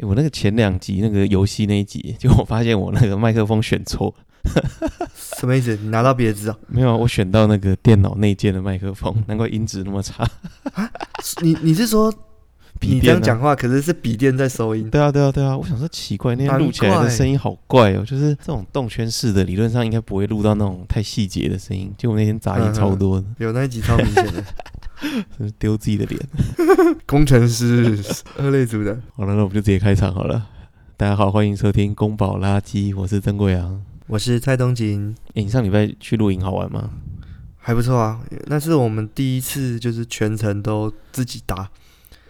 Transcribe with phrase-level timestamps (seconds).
[0.00, 4.14] 欸，我那个前两集那个游戏那一集， 就我发现我那个麦克风选错。
[5.14, 5.76] 什么意思？
[5.82, 6.56] 你拿到别支啊？
[6.68, 10.28] 没有，我选到那个电脑内建的麦克风，难怪音质那么差。
[11.42, 12.12] 你你是说？
[12.80, 14.88] 你这样讲话，可是是笔电在收音。
[14.88, 15.58] 对啊，对啊，对啊！
[15.58, 21.92] 我想说奇怪，那天录起来的声音好怪哦，就是这种动圈式的，理论上应该不会录到那种太细节的声音。
[21.98, 24.44] 结果那天杂音超多的，有那一集超明显的，
[25.58, 26.20] 丢自己的脸。
[27.06, 27.98] 工程师
[28.36, 28.98] 二类组的。
[29.14, 30.46] 好了，那我们就直接开场好了。
[30.96, 35.14] 大家好，欢迎收听宫保垃圾，我是曾贵阳，我是蔡东锦。
[35.34, 36.90] 哎，你上礼拜去露营好玩吗？
[37.56, 41.68] 还不错啊，那是我们第一次，就是全程都自己搭。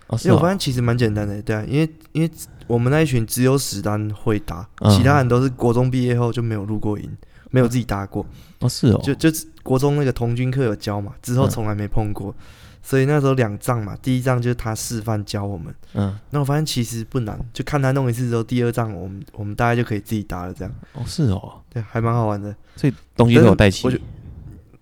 [0.09, 2.31] 哦、因为我发现其实蛮简单的，对啊，因为因为
[2.67, 7.11] 我们那一群只有史丹会搭，嗯、其他人都是国中毕业后就没有录过营，
[7.51, 8.27] 没有自己搭过。
[8.61, 9.31] 哦，是哦，就就
[9.63, 12.43] 国中那个童军课有教嘛，之后从来没碰过，嗯、
[12.83, 20.75] 所以那时候两仗嘛，第一仗就是他示范教我们，嗯，那我发现其实不难，就看他弄一次之后，第二仗我们我们大概就可以自己搭了，这样。
[20.95, 24.01] 哦，是哦，对，还蛮好玩的，所以东西都有带齐，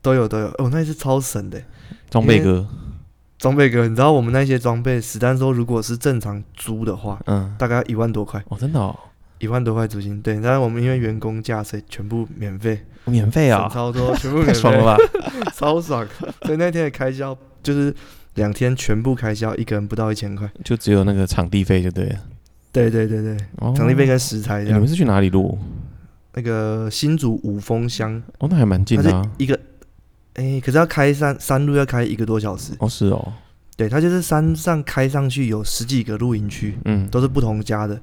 [0.00, 1.62] 都有都有，哦，那一次超神的，
[2.10, 2.66] 装备哥。
[3.38, 8.42] 装备哥，你知道我们那些装备，史丹说如果是正常租的话，嗯，大概一万多块。
[8.48, 8.98] 哦，真的哦，
[9.38, 14.96] 一万多块租金，对，但是我们因为员工价，所以全部免费，免费啊，超多，全部免费，爽了吧？
[15.54, 16.06] 超爽，
[16.42, 17.94] 所以那天的开销就是
[18.34, 22.18] 两天全部开销，一个人不到一千块，就只有那个场地费就对了，
[22.72, 24.78] 对对对对，哦、场地费跟食材这样。
[24.78, 25.58] 你们是去哪里录？
[26.34, 29.58] 那个新竹五峰乡，哦，那还蛮近的、啊，一个。
[30.34, 32.72] 哎、欸，可是要开山山路要开一个多小时。
[32.78, 33.32] 哦，是哦，
[33.74, 37.98] 对，它就是山上开上去有十几个露营区，嗯，都是不同家的，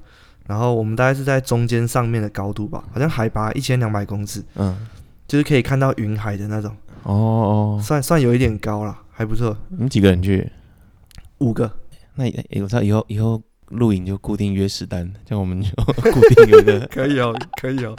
[0.47, 4.87] 然后我们大概是在中间上面的高度吧，好像海拔一千两百公尺，嗯，
[5.27, 9.57] 就是可以看到云海的那种，哦哦，算算有一点高了，还不错。
[9.69, 10.51] 你们几个人去？
[11.39, 11.71] 五个。
[12.15, 13.41] 那哎、欸，我知道以后以后。
[13.69, 15.69] 录影就固定约史丹，这样我们就
[16.11, 17.95] 固定有一个可以哦，可以哦，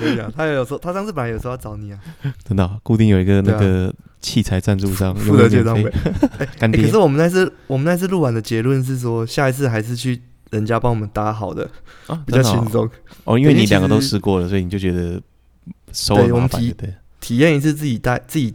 [0.00, 0.28] 可以啊。
[0.34, 2.00] 他有说，他上次本来有说要找你啊，
[2.42, 5.92] 真的、哦，固定有一个那个器材赞助商负责接装备。
[6.58, 6.82] 干爹。
[6.82, 10.20] 可是我们那次，我们那次录完的结论是说，下一次还是去
[10.54, 11.68] 人家帮我们搭好的，
[12.06, 12.88] 啊、 比较轻松。
[13.24, 15.20] 哦，因为你两个都试过了，所以你就觉得
[15.92, 18.54] 收了麻烦，对，体验一次自己带自己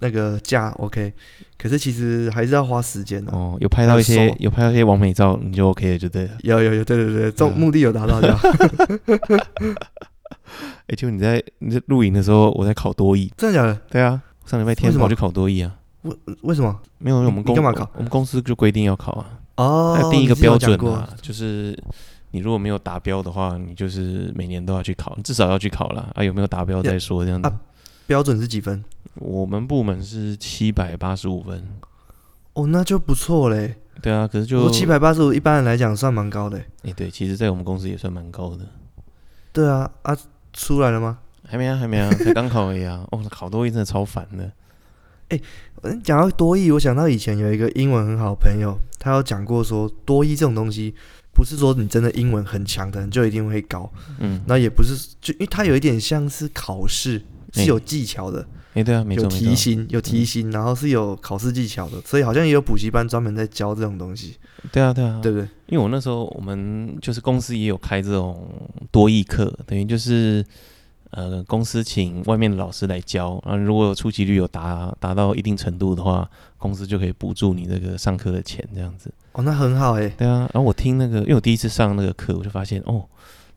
[0.00, 1.12] 那个架 OK。
[1.56, 3.56] 可是其实还是要花时间的哦。
[3.60, 6.30] 有拍到一些有拍到一些完美照，你就 OK 了，就对了。
[6.42, 8.36] 有有有，对对对，这目的有达到的。
[10.86, 13.78] 哎，就你在你在录影的时候，我在考多艺，真的假的？
[13.90, 15.74] 对啊，上礼拜天跑去考多艺啊。
[16.02, 16.78] 为为什么？
[16.98, 17.90] 没有，我们公干嘛考？
[17.96, 19.26] 我们公司就规定要考啊。
[19.58, 20.08] 哦。
[20.10, 21.78] 定一个标准啊，就是
[22.30, 26.24] 你如果没有达标的话，你就是每年都要去考，你至少要去考了啊。
[26.24, 27.52] 有没有达标再说这样子。
[28.06, 28.82] 标准是几分？
[29.16, 31.66] 我们部门是七百八十五分，
[32.54, 33.76] 哦，那就不错嘞。
[34.00, 36.56] 对啊，可是就七百八十五，一般人来讲算蛮高的。
[36.84, 38.64] 哎，对，其实，在我们公司也算蛮高的。
[39.52, 40.16] 对啊，啊，
[40.52, 41.18] 出来了吗？
[41.44, 43.04] 还没啊，还没啊，才刚考而已啊。
[43.10, 44.52] 哦，考多一真的超烦的。
[45.30, 45.40] 哎，
[46.02, 50.94] 讲到多益，我想到以前有一个英文很好的朋友，他有讲过说，多益这种东西，
[51.32, 53.90] 不是说你真的英文很强的人就一定会高。
[54.18, 57.22] 嗯，那也不是，就因为它有一点像是考试。
[57.50, 64.36] 是有技巧的，哎，对啊，没错，有题型，有题型，然后是有考试技巧的，所以好像也有补习班专门在教这种东西。
[64.70, 65.48] 对啊，对啊，对不对？
[65.68, 68.46] 因为我那时候我们就是公司也有开这种
[68.90, 70.44] 多益课，等于就是
[71.10, 79.12] 呃公司请外面的老师来教，然后如果出席率有达达到一定程度的话，公司就可以补助你这个上课的钱，这样子。
[79.32, 80.08] 哦，那很好哎。
[80.10, 83.04] 对啊，然后我听那个，因为我第一次上那个课，我就发现哦。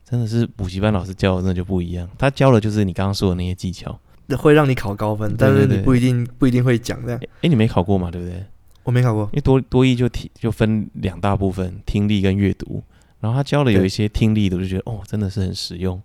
[0.04, 2.06] 真的是补习班老师教的，那就不一样。
[2.18, 3.98] 他教的就是你刚刚说的那些技巧，
[4.36, 7.18] 会让你考高分，但是你不一定不一定会讲这样。
[7.40, 8.10] 哎，你没考过嘛？
[8.10, 8.44] 对不对？
[8.82, 12.82] 我没考过，因为多多益就听就分两大部分，听力跟阅读。
[13.20, 15.98] 然后他教的有一些听力的，我就觉得哦，真的是很实用。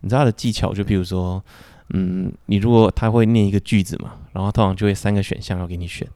[0.00, 1.42] 你知道他的技巧，就比如说，
[1.90, 6.06] 嗯，你如果他会念一个句子嘛，然后通常就会三个选项要给你选，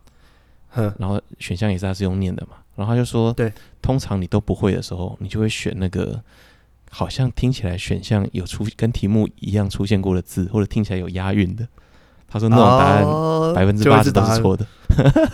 [0.69, 6.23] 呵然后选项也是他是用念的嘛，然后他就说，对，通常你都不会的时候，你就会选那个。
[6.95, 11.67] 好像听起来选项有出跟题目一样出现过的字，或者听起来有押韵的。
[12.33, 14.67] 他说那种答案百分之八十都是错的。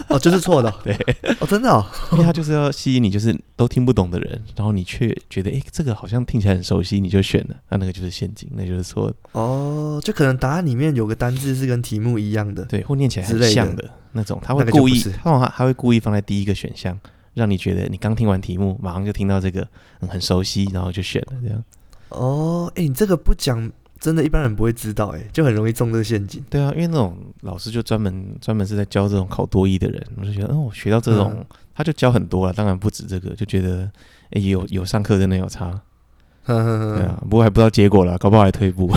[0.08, 0.72] 哦，就是错的。
[0.84, 0.94] 对，
[1.40, 1.84] 哦，真的哦。
[2.12, 7.56] 因为他就是要吸引你，就是都听不懂的人，然后你却觉得，哎，这个好像听起来很熟悉，你就选了。
[7.68, 9.16] 那那个就是陷阱，那就是错的。
[9.32, 16.98] 哦，就可能答案里面有个单字是跟题目一样的，对，或念起来很像的那种，他会故意，他他他会故意放在第一个选项。
[17.34, 19.60] 让你觉得你刚听完题目，马上就听到这个，
[20.00, 21.62] 嗯，很熟悉，然后就选了这样。
[22.08, 26.42] 哦，哎，你这个不讲，真的一般人不会知道，哎，就很容易中这个陷阱。
[26.48, 33.90] 对啊，因为那种老师就专门专门是在教这种考多艺的人，我就觉得，哦，学到这种，嗯、他就教很多了，当然不止这个，就觉得，
[34.30, 35.80] 欸、有有上课真的有差。
[36.46, 38.90] 对啊，不过还不知道结果了，搞不好还退步。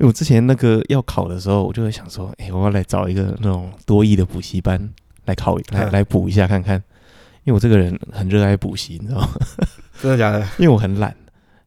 [0.00, 4.90] 因为我之前那个要考的时候，我就会想说，哎、欸，我要来找一个那种多艺的补习班
[5.26, 6.82] 来考，来来补一下看看。
[7.44, 9.28] 因为我这个人很热爱补习，你知道吗？
[10.00, 10.40] 真的假的？
[10.58, 11.14] 因为我很懒，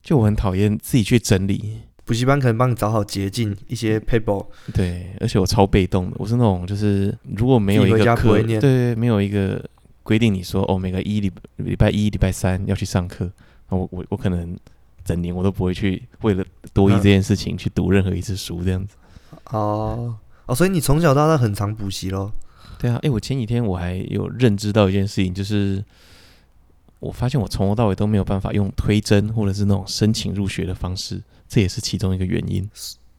[0.04, 1.80] 就我很讨厌自己去整理。
[2.06, 4.46] 补习班可能帮你找好捷径，一些 paper。
[4.74, 9.64] 对，而且我超被动的，我是那种就是如果没有一个课，对，对，没有一个
[10.04, 13.32] 规定，你说哦，每个一礼礼拜一、礼拜三要去上课，
[13.70, 14.56] 我我我可能。
[15.06, 16.42] 整年我都不会去为了
[16.72, 18.96] 多一这件事情去读任何一次书，这样子。
[19.50, 20.16] 哦
[20.46, 22.32] 哦，所以你从小到大很常补习咯？
[22.80, 25.84] 对啊，哎，我前几天我还有认知到一件事情，就是
[27.04, 32.70] 我发现我从头到尾都没有办法用推甄或者是那种申请入学的方式，这也是其中一个原因。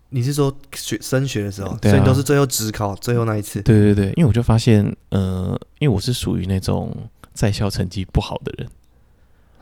[0.08, 3.62] 你是说学升学的时候，对啊，所以你都是最后只考最后那一次？
[3.62, 6.94] 对对对，因为我就发现，呃，因为我是属于那种
[7.32, 8.68] 在校成绩不好的人，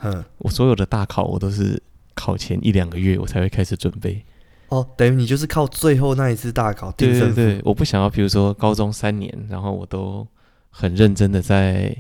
[0.03, 1.83] 嗯，我所有的大考我都是。
[2.15, 4.23] 考前一两个月，我才会开始准备。
[4.69, 7.37] 哦，等于你就是靠最后那一次大考定胜负。
[7.37, 10.25] 对对对，我不想要，比如说高中三年，然后我都
[10.69, 11.97] 很认真的在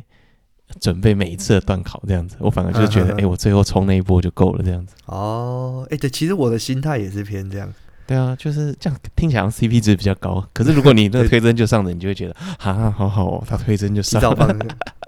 [0.81, 4.95] 准备每一次的段考，这样子，我反而就觉得，哎、嗯嗯嗯欸，我最后冲那一波就够了，这样子。
[5.07, 7.73] 哦，哎、欸，对，其实我的心态也是偏这样。
[8.07, 10.45] 对啊，就是这样，听起来 CP 值比较高。
[10.53, 14.57] 可是如果你那个 推针就上了，你就会觉得，啊，好好哦，他推针就上了。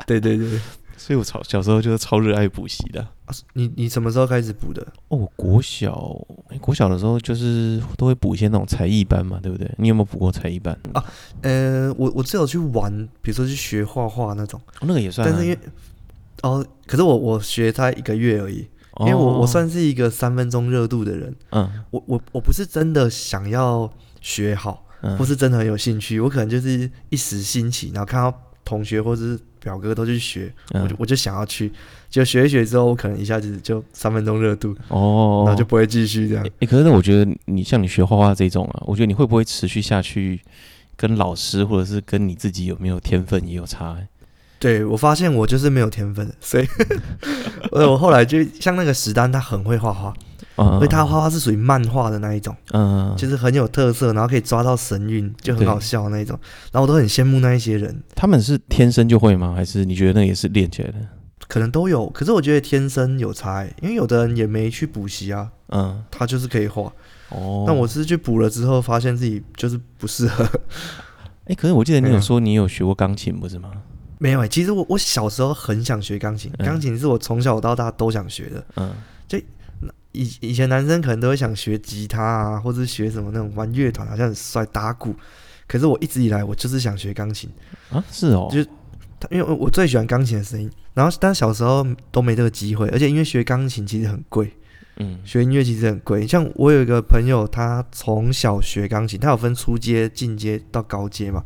[0.06, 0.60] 对对对。
[1.04, 3.02] 所以我超小时候就是超热爱补习的。
[3.26, 4.82] 啊、你你什么时候开始补的？
[5.08, 6.18] 哦，我国小，
[6.48, 9.70] 欸，国小的时候就是都会补一些那种才艺班嘛，对不对？
[9.76, 11.04] 你有没有补过才艺班啊？
[11.42, 15.28] 呃，我我只有去玩，比如说去学画画那种，哦，那个也算。
[15.28, 15.58] 但是因为
[16.40, 18.66] 哦，可是我我学才一个月而已，
[19.00, 21.36] 因为我我算是一个三分钟热度的人。
[21.50, 23.92] 嗯，我我我不是真的想要
[24.22, 28.34] 学好，嗯，或是真的很有兴趣，我可能就是一时兴起，然后看到
[28.64, 29.38] 同学或者是。
[29.64, 31.72] 表哥都去学，嗯、我就我就想要去，
[32.10, 36.46] 就学一学之后，我可能一下子就三分钟热度哦，然后就不会继续这样。
[36.68, 40.38] 可是那我觉得你像你学画画这种啊，我觉得你会不会持续下去，
[40.94, 44.06] 跟老师或者是跟你自己有没有天分也有差、欸。
[44.60, 46.66] 对，我发现我就是没有天分，所以
[47.72, 50.14] 我后来就像那个石丹，他很会画画。
[50.56, 56.38] 因为他画画是属于漫画的那一种，嗯，就是很有特色，然后可以抓到神韵，就很好笑那一种。
[56.70, 58.02] 然后我都很羡慕那一些人。
[58.14, 59.52] 他们是天生就会吗？
[59.56, 60.98] 还是你觉得那也是练起来的？
[61.48, 66.82] 可能都有，可是我觉得天生有差欸，因为有的人也没去补习啊，嗯，他就是可以画。
[67.30, 70.48] 哦，那我是去补了之后，发现自己就是不适合。
[71.46, 73.70] 哎，可是我记得你有说你有学过钢琴，不是吗？
[74.18, 78.64] 没有欸，其实我我小时候很想学钢琴，钢琴是我从小到大都想学的。
[78.76, 78.92] 嗯，
[79.26, 79.38] 就。
[80.14, 85.14] 以以前男生可能都会想学吉他啊，或者学什么那种玩乐团，好像很帅打鼓。
[85.66, 87.50] 可是我一直以来我就是想学钢琴
[87.90, 88.68] 啊，是哦，就是
[89.30, 90.70] 因为我最喜欢钢琴的声音。
[90.94, 94.52] 然后但小时候都没这个机会，而且因为学钢琴其实很贵，
[94.98, 96.26] 嗯，学音乐其实很贵。
[96.26, 101.42] 像我有一个朋友，他从小学钢琴，他有分初阶、进阶到高阶嘛。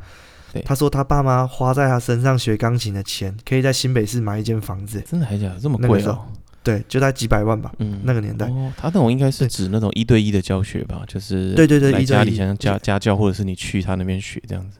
[0.52, 5.00] 对他说他爸妈花在他身上学钢琴的钱，可以在新北市买一间房子。
[5.02, 5.60] 真的还假的？
[5.60, 6.26] 这么贵哦？
[6.68, 7.72] 对，就在几百万吧。
[7.78, 14.76] 嗯，那个年代，哦、他那种应该是指那种一对一的教学吧，就是对对对，来家里像家家教，或者是你去他那边学这样子。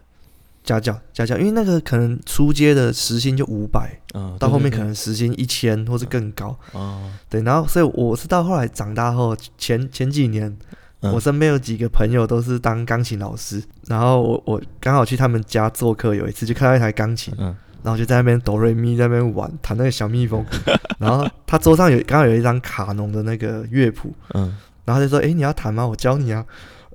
[0.63, 6.55] 家教家教，因为那个可能初阶的时薪就五百，嗯，到后面可能时薪一千或是更高。
[6.73, 10.55] 哦，对，然后所以我是到后来长大后，前前几年，
[11.01, 17.57] 嗯、我身边有几个朋友都是当钢琴老师，然后我我刚好去他们家做客，有一次就看到一台钢琴，嗯。
[17.83, 20.45] 然后就在那边哆瑞咪在那边玩，弹那个小蜜蜂。
[20.99, 25.87] 然后他桌上有刚好有一张卡农的那个乐谱，嗯，然后他就说：“哎，你要弹吗？
[25.87, 26.45] 我教你啊。”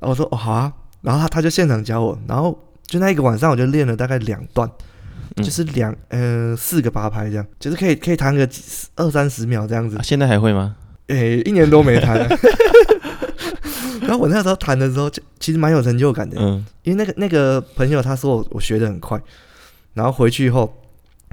[0.02, 0.72] 然后我说：“哦，好啊。”
[1.02, 4.70] 然后他他就现场教我，然后就那一个晚上我就练了大概两段，
[5.36, 8.62] 嗯、就是两呃四个八拍这样，就是可以可以弹个几
[8.96, 9.98] 二三十秒这样子。
[10.04, 10.76] 现在还会吗？
[11.08, 12.28] 哎，一年多没弹了。
[14.02, 19.22] 然后我那时候弹的时候，就其实蛮有成就感的，嗯，因为那个那个朋友他说我我学的很快。
[19.94, 20.74] 然后回去以后，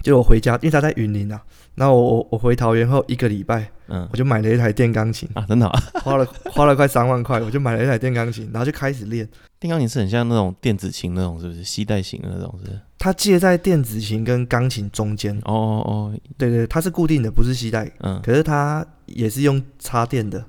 [0.03, 1.41] 就我回家，因为他在云林啊。
[1.77, 5.71] 然后我我回桃园后一个礼拜，嗯，我就买了一台电钢琴啊，真的，
[6.03, 9.27] 花了花了快三万块，我就买了一台电钢琴，然后就开始练。
[9.59, 11.63] 电钢琴是很像那种电子琴那种，是不是？
[11.63, 12.81] 吸带型的那种是，是？
[12.99, 15.35] 它介在电子琴跟钢琴中间。
[15.45, 17.91] 哦哦哦，对对，它是固定的，不是吸带。
[18.01, 20.45] 嗯，可是它也是用插电的，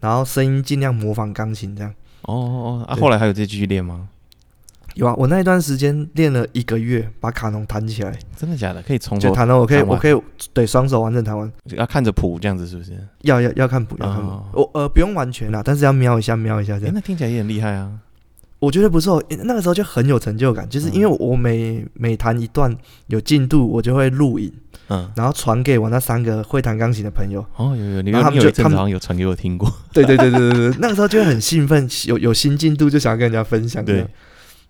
[0.00, 1.92] 然后声音尽量模仿钢琴这样。
[2.22, 4.08] 哦哦哦，啊，后来还有再继续练吗？
[4.98, 8.12] 有啊，我那一段时间练了一个月，把卡农弹起来。
[8.36, 8.82] 真的假的？
[8.82, 11.48] 可以从就弹了我可以，我可以对双手完整弹完。
[11.66, 12.92] 要看着谱这样子是不是？
[13.22, 14.32] 要要要看谱，要看谱。
[14.54, 16.86] 我呃不用完全啦，但是要瞄一下，瞄一下这样。
[16.86, 17.92] 欸，那听起来也很厉害啊。
[18.58, 22.76] 我觉得不错，那个时候就很有成就感，就是因为我每每弹一段
[23.06, 24.52] 有进度，我就会录影，
[24.88, 27.40] 嗯，然后传给我那三个会弹钢琴的朋友。
[27.54, 29.72] 哦，有有，然后他们就他们有传给我听过。
[29.92, 33.84] 对对对对对对，那个时候就很兴奋，有有新进度就想要跟人家分享。
[33.84, 34.04] 对，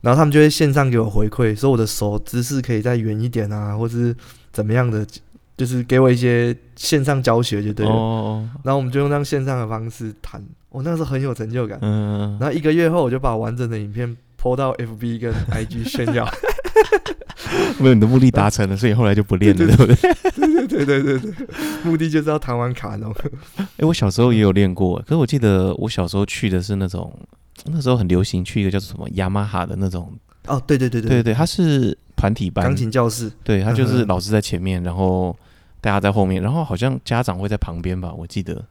[0.00, 4.14] 然后他们就会线上给我回馈，说我的手姿势可以再远一点啊，或是
[4.52, 5.06] 怎么样的，
[5.56, 7.92] 就是给我一些线上教学就对了。
[7.92, 10.42] 哦，然后我们就用这样线上的方式弹。
[10.70, 16.28] 我那时候很有成就感，嗯，然后一个月后我就把完整的影片 po 到 FB 跟 IG 炫耀，
[17.80, 19.96] 没有你的目的达成了，所以后来就不练了，对不对？
[20.68, 21.46] 对对对对对，
[21.82, 23.10] 目的就是要弹完卡农。
[23.56, 27.10] 哎、欸，我小时候也有练过，可是我记得我小时候去的是那种
[27.64, 30.12] 那时候很流行去一个叫做什么雅马哈的那种，
[30.46, 35.36] 哦，对对对对对对，它是团体班钢琴教室，对，它就是老师在前面，然后
[35.80, 38.64] 大家在后面，然后好像家长会在旁边吧，我记得。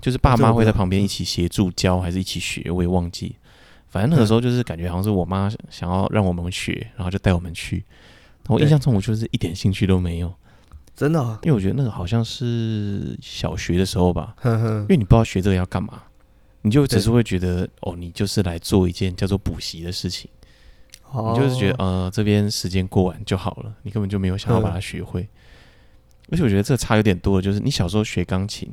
[0.00, 3.34] 就是爸妈会在旁边一起协助教，还是一起学，我也忘记。
[3.88, 7.82] 反正那个时候就是感觉好像是我妈想要让我们学，然后就带我们去。
[8.48, 10.30] 我印象中我就是一点兴趣都没有，
[10.94, 11.18] 真的。
[11.42, 16.02] 因为我觉得那个好像是小学的时候吧，因为你不知道学这个要干嘛，
[16.64, 20.30] 你就只是会觉得哦，你就是来做一件叫做补习的事情。
[21.12, 25.28] 你就是觉得呃这边时间过完就好了，你根本就没有想要把它学会。
[26.30, 28.68] 而且我觉得这差有点多，就是你小时候学钢琴。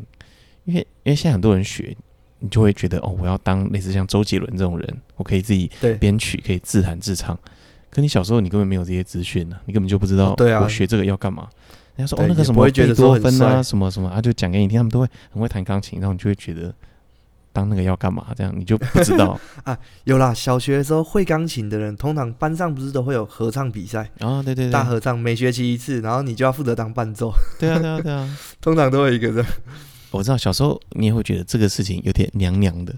[0.63, 1.95] 因为因为现在很多人学，
[2.39, 5.69] 你就会觉得哦，我要当类似像周杰伦这种人，我可以自己
[5.99, 7.37] 编曲，可以自弹自唱。
[7.89, 11.49] 可你小时候你根本没有这些资讯呢，你根本就不知道我学这个要干嘛。
[11.95, 16.73] 人家说哦，那个什么贝多芬啊，什么什么啊，就讲给你听，他们都会很会弹钢琴，然后你就会觉得
[17.53, 18.27] 当那个要干嘛？
[18.35, 19.77] 这样你就不知道 啊。
[20.05, 24.41] 有啦，小学的时候会钢琴的人，通常班上不是都会有合唱比赛啊？
[24.43, 27.33] 对对对，大合唱每学期一次，然后你就要负责当伴奏。
[27.59, 29.45] 对啊对啊对啊， 通常都会一个人。
[30.11, 32.93] 我知道小时候你也会觉得这个事情有点娘娘的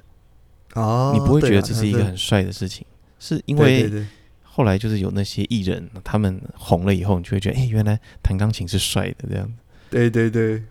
[0.73, 2.85] 哦，你不会觉得这是一个很帅的事情，
[3.19, 4.05] 是因为
[4.41, 9.53] 后来就是有那些艺人他们红了以后，你就会觉得哎，原来弹钢琴是帅的这样子。
[9.91, 10.63] 对对对，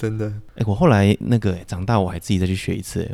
[0.00, 0.32] 真的。
[0.54, 3.08] 哎，我后来那个长大我还自己再去学一次，哎，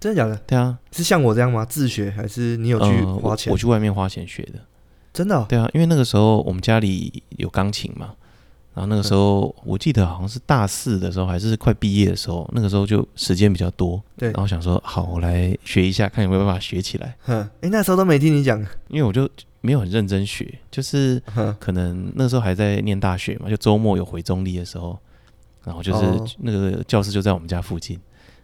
[0.00, 0.34] 真的假的？
[0.46, 1.66] 对啊，是像我这样吗？
[1.66, 3.52] 自学还是你有去花钱？
[3.52, 4.60] 我去外面花钱学的，
[5.12, 5.44] 真的。
[5.48, 8.14] 对啊，因为那个时候我们家里有钢琴嘛。
[8.74, 14.00] 然后那个时候，我记得好像是大四的时候，还是快毕业的时候，那个时候就时间比较多。
[14.16, 17.16] 对，然后想说，好，我来学一下，看有没有办法学起来。
[17.22, 19.28] 哼，哎，那时候都没听你讲，因为我就
[19.62, 21.20] 没有很认真学，就是
[21.58, 24.96] 可能那时候还在念大学嘛，就周末有回中立的时候，
[25.64, 27.98] 然后就是那个教室就在我们家附近，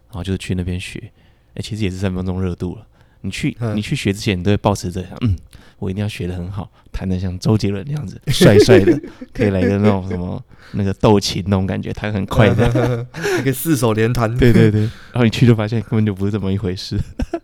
[0.07, 1.11] 然后就是去那边学。
[1.55, 2.85] 哎，其实也是三分钟热度了。
[3.21, 5.35] 你去你去学之前，你都会抱持着想，嗯。
[5.77, 8.97] 我一定要学的很好，弹的像周杰伦那样子， 帅帅的，
[9.33, 10.41] 可以来个那种什么
[10.71, 13.05] 那个斗琴那种感觉，弹很快的，
[13.43, 14.33] 可以四手连弹。
[14.37, 14.81] 对对对，
[15.11, 16.97] 然后你去就发现根本就不是这么一回事，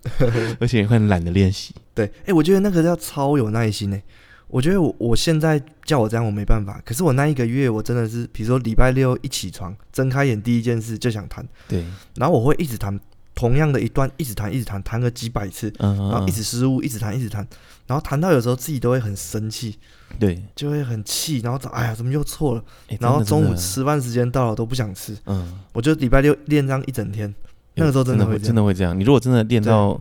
[0.62, 1.76] 而且也会很懒得练习。
[1.94, 4.04] 对，哎、欸，我觉得那个要超有耐心呢、欸。
[4.52, 6.80] 我觉得我我现在叫我这样，我没办法。
[6.86, 11.44] 可是我那一个月，我真的是，比如说礼拜六一起床，睁开眼第一件事就想弹。
[11.68, 11.84] 对，
[12.16, 13.00] 然后我会一直弹。
[13.34, 17.48] 同样的一段一直弹一直弹，弹个几百次，然后一直失误，一直弹一直弹，
[17.88, 19.80] 然后弹到有时候自己都会很生气，
[20.20, 22.64] 对，就会很气，然后哎呀，怎么又错了？
[23.00, 27.34] 然后中午吃饭时间到了都不想吃，嗯，我就礼拜六练这样一整天，
[27.76, 29.00] 那个时候真的会真的会这样。
[29.00, 30.00] 你如果真的练到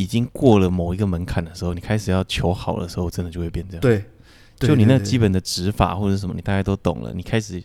[0.00, 3.80] 已经过了某一个门槛的时候，你开始要求好的时候，真的就会变这样。
[3.80, 4.04] 对，
[4.58, 7.62] 就你那基本的指法或者什么，你大概都懂了，你开始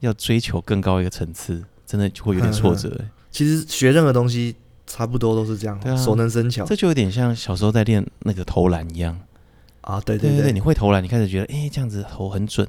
[0.00, 3.04] 要追求更高一个层次，真的就会有点挫折。
[3.30, 6.64] 其实学任何东西差不多都是这样，对啊，熟能生巧。
[6.64, 9.16] 这就有点像小时候在练那个投篮一样
[9.82, 12.66] 啊，对对对，对，对，你会投篮，你开始觉得哎、欸、这样子投很准，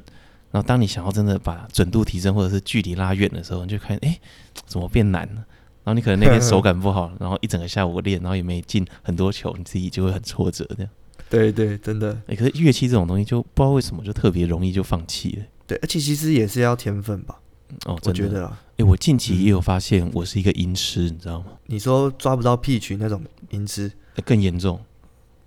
[0.51, 4.22] 然后当你想要真的把准度提升或者是距离拉远的时候，你就看哎、欸、
[4.67, 5.43] 怎么变难了？
[5.84, 10.92] 然后你可能那天手感不好，然后一整个下午练，然后也没进很多球，你自己就会很挫折这样。
[11.30, 12.14] 对对，真的。
[12.28, 15.44] 哎、欸，可是乐器这种东西就不知道为什么就特别容易就放弃了。
[15.66, 17.40] 对，而且其实也是要天分吧。
[17.86, 21.46] 哦，我觉得啊，哎、欸，我近期也有发现，我是一个音痴，你知道吗？
[21.68, 23.90] 你说抓不到 pitch 那种音痴，
[24.26, 24.78] 更严重，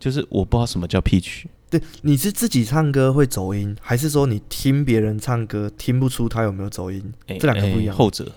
[0.01, 1.45] 就是我不知道什么叫 pitch。
[1.69, 7.13] 对，你是自己唱歌会走音，还是说你听别人唱歌听不出他有没有走音？
[7.27, 7.95] 欸、这两个不一样。
[7.95, 8.33] 后者，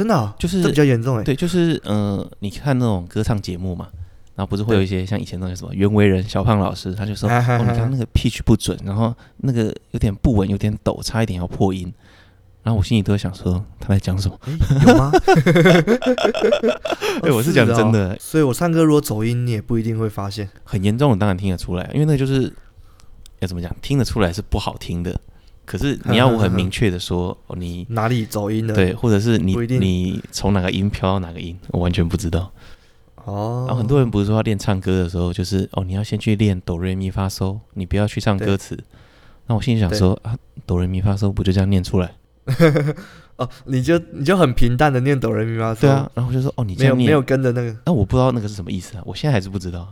[0.00, 1.22] 真的、啊，就是比较严重哎。
[1.22, 3.86] 对，就是嗯、呃，你看那种歌唱节目嘛，
[4.34, 11.92] 然后不是会有一些像以前那个什么袁惟仁小胖老师，他就说， 哦，你看那个 pitch 不准，然后那个有点不稳，有点抖，差一点要破音。
[12.62, 14.38] 然后我心里都在想说他在讲什么？
[14.86, 15.12] 有吗？
[17.22, 18.16] 哎，我是讲真的。
[18.18, 20.48] 所以我唱歌如果走音，你也不一定会发现。
[20.64, 22.50] 很严重，的当然听得出来，因为那就是
[23.40, 25.20] 要怎么讲，听得出来是不好听的。
[25.70, 28.74] 可是你要我很明确的说， 哦，你哪里走音了？
[28.74, 32.50] 对，或者是你你从哪个音飘到哪个音，我完全不知道。
[33.24, 38.76] 哦，然后很多人不是说要练唱歌的时候，就是哦，你要先去练哆瑞咪发嗦，你不要去唱歌词。
[39.46, 40.36] 那我心里想说啊，
[40.66, 42.12] 哆瑞咪发嗦不就这样念出来？
[43.38, 45.82] 哦，你就你就很平淡的念哆瑞咪发嗦。
[45.82, 49.86] 对啊，然后我就说哦，你没有没有跟着那个，那我不知道那个是什么意思啊，我现在还是不知道。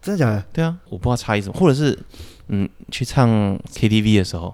[0.00, 0.44] 真的假的？
[0.52, 1.96] 对啊，我不知道差异什么，或者是
[2.48, 3.30] 嗯，去唱
[3.72, 4.52] KTV 的时候。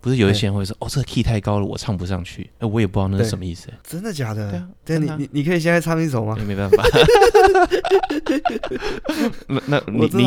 [0.00, 2.48] 不是有一些人会说哦，这个 key 太高了，我唱不上去。
[2.60, 3.68] 哎，我也不知道那是什么意思。
[3.82, 4.50] 真的假的？
[4.50, 6.36] 对啊，对，你你你可以现在唱一首吗？
[6.46, 6.82] 没办法。
[9.48, 10.22] 那那你你你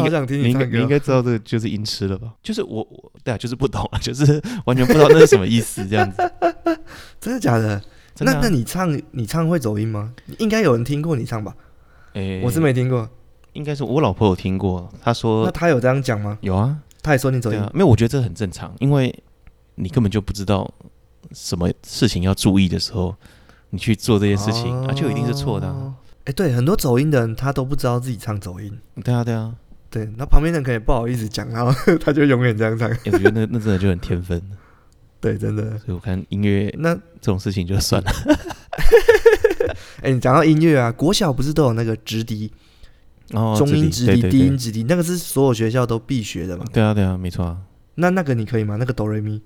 [0.52, 2.34] 应该你应该知道这个就是音痴了吧？
[2.44, 6.18] 就是我我对啊，就是不懂啊，就是完全不知道那是什么意思这样子。
[7.22, 7.82] 真的假的？
[8.20, 10.14] 那那你唱你唱会走音吗？
[10.38, 11.56] 应该有人听过你唱吧？
[12.14, 13.08] 哎，我是没听过。
[13.54, 15.46] 应该是我老婆有听过，她说。
[15.46, 16.38] 那她有这样讲吗？
[16.42, 17.60] 有啊，她也说你走音。
[17.74, 19.18] 没有，我觉得这很正常，因为。
[19.82, 20.72] 你根本就不知道
[21.32, 23.16] 什么事情要注意的时候，
[23.72, 25.94] 你去做这件事情，啊，就一定是错的。
[26.26, 28.72] 哎，对，很多走音的人他都不知道自己唱走音。
[29.04, 29.56] 对啊，对啊，
[29.90, 30.08] 对。
[30.18, 32.88] 那旁边人可以不好意思讲，然后 他就永远这样唱。
[32.90, 34.40] 我觉得那那真的就很天分。
[35.20, 35.64] 对，真的。
[35.80, 38.12] 所以我看音乐那这种事情就算了。
[40.04, 42.52] 哎，你讲到音乐啊， 国小不是都有那个直笛？
[43.32, 46.66] 哦，中音直笛、低音直笛，那个是所有学校都必学的嘛？
[46.72, 47.58] 对啊，对啊，没错啊。
[47.96, 48.76] 那那个你可以吗？
[48.78, 49.42] 那个哆瑞咪？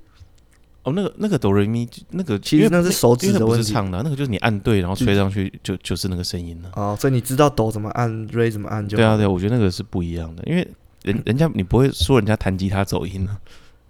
[0.85, 3.63] 哦，那个那个哆瑞咪，那个其实那是手指的问题。
[3.63, 6.69] 不是唱的，那个就是你按对，然后吹上去就就是那个声音了。
[6.75, 8.95] 哦，所以你知道哆怎么按，瑞怎么按就。
[8.95, 10.67] 对啊，对啊，我觉得那个是不一样的，因为
[11.01, 13.35] 人人家你不会说人家弹吉他走音了，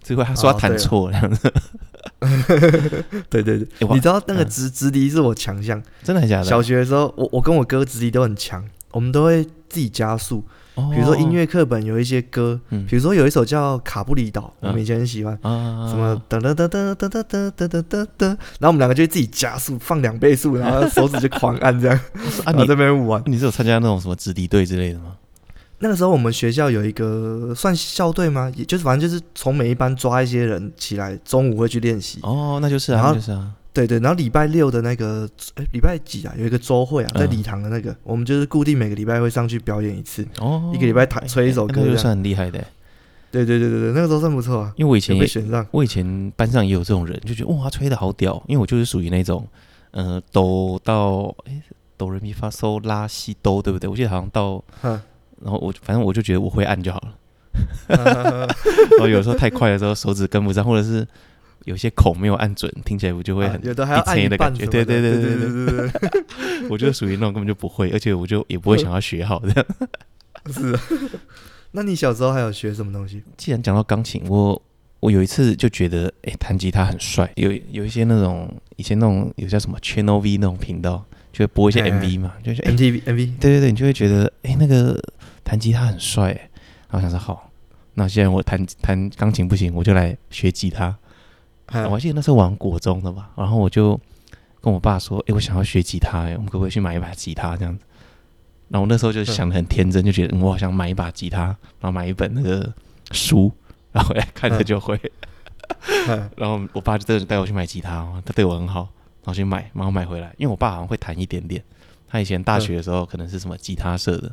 [0.02, 1.54] 只会他说他弹错这样子。
[3.30, 6.46] 对对对，你知道那个直直笛是我强项，真的很假的。
[6.46, 10.42] 小学的时候，我我跟我哥直笛都很强，我们都会自己加速。
[10.76, 22.00] 比如说音乐课本有一些歌，比如说有一首叫《卡布里岛》，我们以前很喜欢，什么噔噔噔噔噔噔噔噔噔噔，然后我们两个就自己加速放两倍速，然后手指就狂按这样。
[22.44, 25.16] 啊，你这边玩，你是有参加那种什么子弟队之类的吗？
[25.80, 28.52] 那个时候我们学校有一个算校队吗？
[28.56, 32.20] 也就是反正就是从每一班抓一些人起来，中午会去练习。
[32.24, 33.52] 哦，那就是啊，就是啊。
[33.76, 36.34] 对对，然后礼拜六的那个，哎，礼拜几啊？
[36.38, 40.26] 有一个周会啊，在礼堂的那个，嗯、我们就是固定每个礼拜会上去表演一次。
[40.40, 42.64] 哦，一个礼拜弹吹一首歌，那就算很厉害的。
[43.32, 44.74] 对对对对对，那个时候算不错啊。
[44.78, 48.42] 因为我以前也被选上，我以前班上也有这种人，就觉得哇，他吹的好屌。
[48.48, 49.46] 因为我就是属于那种，
[49.92, 51.62] 呃，哆到哎，
[51.98, 53.90] 哆来咪发嗦拉西哆，对不对？
[53.90, 55.02] 我记得好像到，嗯、
[55.42, 57.14] 然后我反正我就觉得我会按就好了。
[58.98, 61.06] 然后有时候太快的时候，手指跟不上，或者是。
[61.66, 64.66] 有些口没有按准，听起来我就会很低沉的感觉。
[64.66, 69.66] 对对对对对对对，我就属于那种根本就不会，而且我就也不会想要学好的。
[70.54, 70.82] 是，啊
[71.72, 73.22] 那你小时候还有学什么东西？
[73.36, 74.62] 既然讲到钢琴，我
[75.00, 77.30] 我有一次就觉得，哎，弹吉他很帅。
[77.36, 83.40] 有有一些那种以前那种有叫什么 Channel V 那种频道，就会播一些 MV 嘛，就是 MV MV。
[83.40, 84.98] 对对对，你就会觉得，哎，那个
[85.44, 86.28] 弹吉他很帅，
[86.90, 87.52] 然后想说好，
[87.96, 90.96] 那既然我弹弹钢琴不行，我就来学吉他。
[91.84, 94.00] 我还记得那时候玩国中的吧，然后我就
[94.62, 97.84] 跟我爸说：“哎，我想要学吉他，哎，我们可不可以去买一把吉他这样子？”
[98.70, 101.44] 然后我那时候就想的很天真，就觉得我好想买一把吉他，
[101.80, 102.74] 然后买一本那个
[103.12, 103.52] 书，
[103.92, 105.00] 然后回来看着就会。
[106.36, 108.82] 然后我爸就带带我去买吉他，他对我很好，
[109.24, 110.34] 然后去买，然后买回来。
[110.38, 111.64] 因为我爸好像会弹一点点，
[112.08, 114.32] 他以前大学的时候可能是什么吉他社的，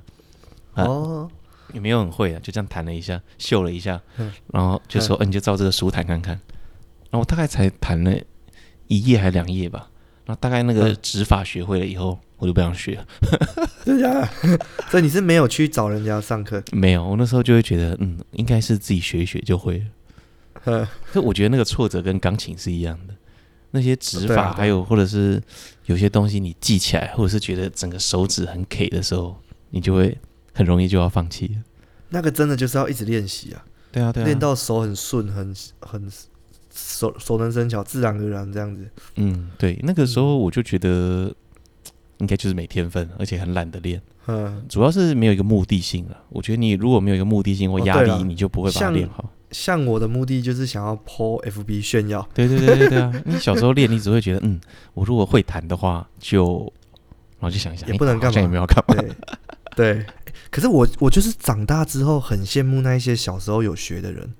[0.75, 1.31] 哦，
[1.73, 4.01] 也没有很会啊，就这样弹了一下，秀了一下，
[4.51, 6.39] 然后就说：“嗯，你就照这个书弹看看。”
[7.13, 8.19] 然后我大概才弹了
[8.89, 9.91] 一页还两页吧，
[10.25, 13.07] 然后大概那个指法学会了以后，我就不想学了。
[13.85, 14.59] 真的假的？
[14.91, 16.63] 所以你是没有去找人家上课？
[16.73, 19.85] 没有，我那时候就会觉得，嗯，应该是自己学一学就会了。
[20.65, 23.15] 呵，所以我觉得那个挫折跟钢琴是一样的，
[23.73, 25.39] 那些指法还有或者是
[25.85, 29.37] 有些东西你记起来，或者是觉得整个手指很 K 的时候，
[29.69, 30.17] 你就会
[30.55, 31.59] 很容易就要放弃。
[32.09, 33.65] 那个真的就是要一直练习啊！
[33.91, 36.11] 对啊，对啊，练到手很顺，很很。
[36.75, 38.89] 熟熟能生巧，自然而然这样子。
[39.17, 41.35] 嗯，对，那个时候我就觉得
[42.19, 44.01] 应该就是没天分，而且很懒得练。
[44.27, 46.17] 嗯，主要是没有一个目的性了。
[46.29, 49.85] 我觉得你如果没有一个目的性或压力，哦、你就不会把它练好像。
[49.85, 52.27] 我的目的就是想要 po FB 炫耀。
[52.33, 53.13] 对对对对对啊！
[53.27, 54.61] 你小时候练，你只会觉得嗯，
[54.95, 56.73] 我如果会弹的话，就
[57.41, 58.95] 然后就想一想，也不能干嘛，好像也没有干嘛。
[59.75, 60.07] 对，对。
[60.51, 64.33] 可是我我就是长大之后很羡慕那一些小时候有学的人。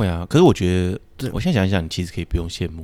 [0.00, 1.00] 会啊，可是我觉得。
[1.34, 2.82] 我现在想一想，你其实可以不用羡慕，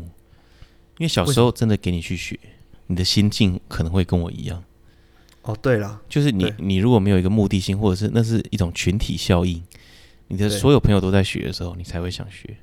[0.98, 2.38] 因为小时候真的给你去学，
[2.86, 4.62] 你的心境可能会跟我一样。
[5.40, 9.62] 哦，对了，就是你你如果没有一个目的性，或者是那是一种群体效应，
[10.28, 12.54] 你的所有朋友都在学的时候，你才会想学。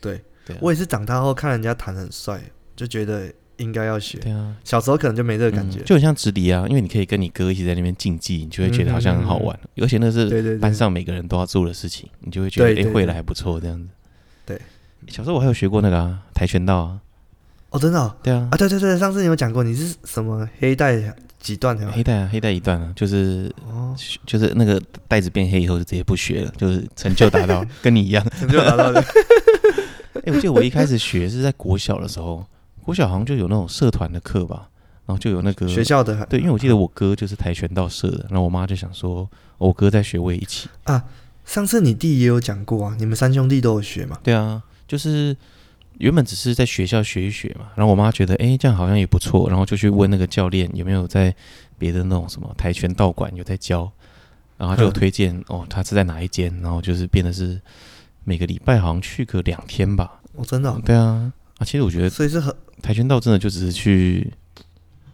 [0.00, 2.42] 对，对，我也是长大后看人家弹很帅，
[2.74, 4.18] 就觉得应该要学。
[4.18, 13.88] 对啊，小时候可能就没这个感觉，嗯、就很像直笛啊，因为你可以跟你哥一起在那边竞技，你就会觉得好像很好玩，嗯嗯嗯，而且那是班上每个人都要做的事情，你就会觉得哎会了还不错这样子。
[14.44, 14.60] 对，
[15.08, 17.00] 小时候我还有学过那个啊，跆拳道啊。
[17.70, 18.16] 哦，真的、哦？
[18.22, 21.02] 对啊，啊，对对对，上次你有讲过你是什么黑带
[21.40, 21.90] 几段的？
[21.90, 29.00] 黑带啊，黑带一段啊，就是哦，就是那个带子变黑以后就直接不学了，就是成就达到， 跟你一样，成就达到的。
[29.00, 32.46] 哎、欸，我记得我一开始学是在国小的时候，
[32.86, 34.68] 国小好像就有那种社团的课吧，
[35.04, 41.04] 然后就有那个学校的，对，因为我记得我哥就是跆拳道社的，然后我妈就想说，我哥在学，我也一起啊。
[41.44, 44.18] 上次你弟也有讲过啊，你们三兄弟都有学嘛？
[44.22, 45.36] 对啊，就是。
[45.98, 51.34] 原本只是在学校学一学嘛，然后我妈觉得，哎，这样好像也不错，然后就去问那个教练有没有在
[51.78, 53.90] 别的那种什么跆拳道馆有在教，
[54.58, 57.58] 然后就有推荐、嗯、哦，他是在哪一间，然后就是变得是
[58.24, 60.20] 每个礼拜好像去个两天吧。
[60.34, 60.78] 哦，真的、哦？
[60.84, 64.32] 对啊，啊，其实我觉得，所以是很跆拳道真的就只是去，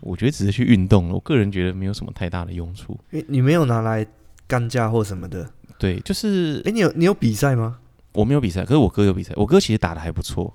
[0.01, 2.98] 我觉得只是去运动了，我个人觉得没有什么太大的用处。
[3.11, 4.07] 因为你没有拿来
[4.46, 5.48] 干架或什么的。
[5.79, 7.79] 对，就是，哎，你有你有比赛吗？
[8.12, 10.55] 我没有比赛，可是我哥有比赛，我哥其实打的还不错。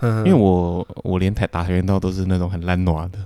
[0.00, 3.20] 因为我我连台打跆拳道都是那种很烂挪的，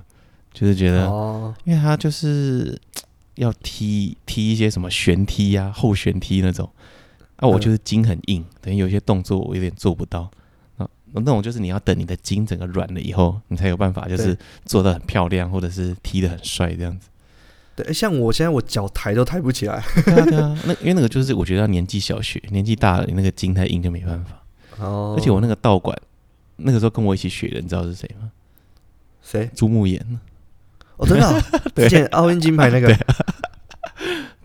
[0.53, 2.79] 就是觉得，哦因为他就是
[3.33, 6.69] 要踢踢一些什么旋踢呀、后旋踢那种，
[7.37, 10.29] 啊，我就是筋很硬，等于有些动作我有点做不到啊。
[11.13, 17.07] 那种就是你要等你的筋整个软了以后，你才有办法就是做的很漂亮，或者是踢的很帅这样子。
[17.75, 19.83] 对，像我现在我脚抬都抬不起来。
[20.05, 24.43] 对啊对啊， 那因为那个就是我觉得要年纪小学，年纪大了你那个筋太硬就没办法。
[24.79, 25.95] 哦，而且我那个道馆。
[26.59, 28.31] 那个时候跟我一起学的，你知道是谁吗？
[29.21, 29.47] 谁？
[29.53, 30.03] 朱木炎。
[30.95, 31.41] 哦，真的、 哦，
[31.75, 32.91] 之前奥运金牌那个。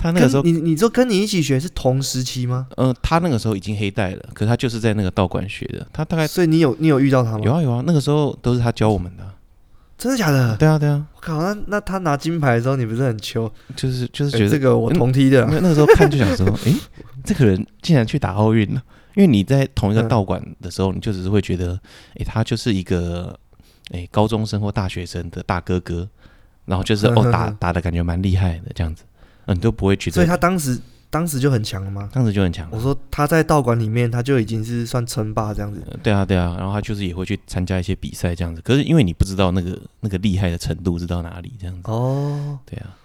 [0.03, 2.67] 他那个时候，你你说跟你一起学是同时期吗？
[2.77, 5.87] 嗯、呃，他那个时候已经黑带了，可是他就是在那个道馆学的。
[5.93, 7.41] 他大概，所以你有你有遇到他吗？
[7.45, 9.23] 有啊有啊，那个时候都是他教我们的。
[9.97, 10.57] 真的假的？
[10.57, 11.07] 对啊对啊。
[11.15, 13.49] 我靠，那那他拿金牌的时候，你不是很糗？
[13.77, 15.43] 就是就是觉得、欸、这个我同梯的。
[15.45, 16.77] 因为那个时候看就想说，哎、欸，
[17.23, 18.83] 这个人竟然去打奥运了。
[19.15, 21.79] 因为你在同一个道馆的时候，你就只是会觉得，
[22.17, 23.39] 哎，他就是一个
[23.93, 26.09] 哎高中生或大学生的大哥哥，
[26.65, 29.05] 然后就是哦打打的感觉蛮厉害的这样子，
[29.47, 30.15] 嗯，你都不会觉得。
[30.15, 32.09] 所以他当时当时就很强了吗？
[32.13, 32.69] 当时就很强。
[32.71, 35.83] 我说他在道馆里面，他就已经是算称霸这样子。
[36.03, 38.61] 对啊，对啊，然后他就是也会去参加一些比赛这样子。
[38.63, 41.91] 可是因为你不知道那个那个厉害的程度是到哪里这样子。
[41.91, 42.97] 哦，对啊。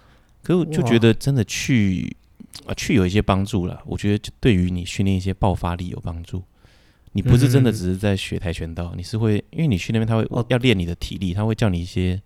[0.42, 2.16] 可是我就觉得真的去。
[2.66, 3.80] 啊，去有一些帮助了。
[3.84, 6.42] 我觉得对于你训练一些爆发力有帮助。
[7.12, 12.20] 你不是真的只是在学跆拳道，你是会，因为你去那边他会要练你的体力，他会叫你一些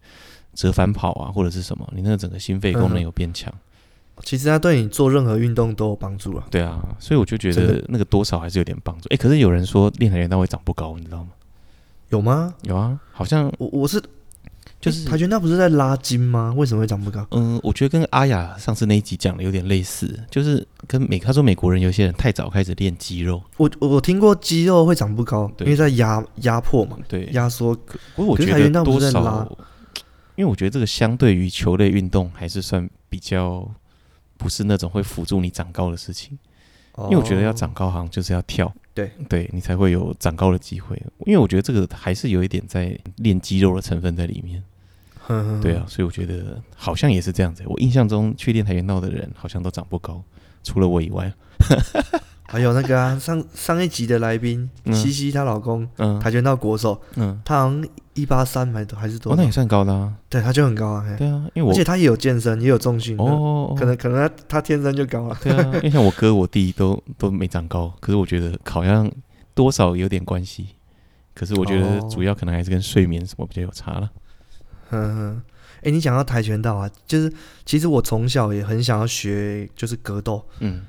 [0.54, 3.52] 折返跑啊，或者是什么，你那个整个心肺功能有变强。
[4.22, 6.44] 其实他对你做任何运动都有帮助啊。
[6.50, 9.08] 对啊，所以我就觉得那个多少还是有点帮助。
[9.10, 11.30] 哎，可是有人说练跆拳道会长不高，你知道吗？
[12.10, 12.54] 有吗？
[12.62, 14.02] 有啊，好像我我是。
[14.80, 16.52] 就是跆拳道不是在拉筋吗？
[16.56, 17.24] 为什么会长不高？
[17.30, 23.40] 嗯，我觉得跟阿雅上次那一集讲的有点类似，就是跟美他说美国人有些人太早开始练肌肉。
[23.58, 27.72] 我我听过肌肉会长不高，对因为在压压迫嘛，对，压缩。
[28.16, 29.48] 不过我觉得多少，
[30.34, 33.68] 因为我觉得这个相对于球类运动还是算比较
[34.42, 36.36] 不是那种会辅助你长高的事情。
[37.04, 40.94] 因为我觉得要长高，好像就是要跳，对，对你才会有长高的机会。
[41.24, 44.62] 因为我觉得这个还是有一点在练肌肉的成分在里面。
[45.62, 47.62] 对啊，所以我觉得好像也是这样子。
[47.66, 50.22] 我印象中去练跆拳道的人好像都长不高，
[50.62, 51.32] 除了我以外。
[52.52, 59.36] 还有那个啊， 上上一集的来宾西西她老公，嗯，跆拳道国手，嗯，他好像一八三还还是多少？
[59.36, 60.12] 那也算高的啊。
[60.28, 61.02] 对，他就很高啊。
[61.16, 63.16] 对啊，因为我而且他也有健身，也有重训。
[63.16, 65.38] 哦，可能可能他他天生就高了。
[65.42, 69.10] 对啊，因为像我哥我弟都都没长高，可是我觉得好像
[69.54, 70.66] 多少有点关系。
[71.34, 74.10] 可是我觉得主要可能还是跟睡眠什么比较有差了。
[74.90, 75.42] 嗯哼，
[75.82, 77.32] 哎，你讲到跆拳道啊，就是
[77.64, 80.82] 其实我从小也很想要学，就是格斗，嗯，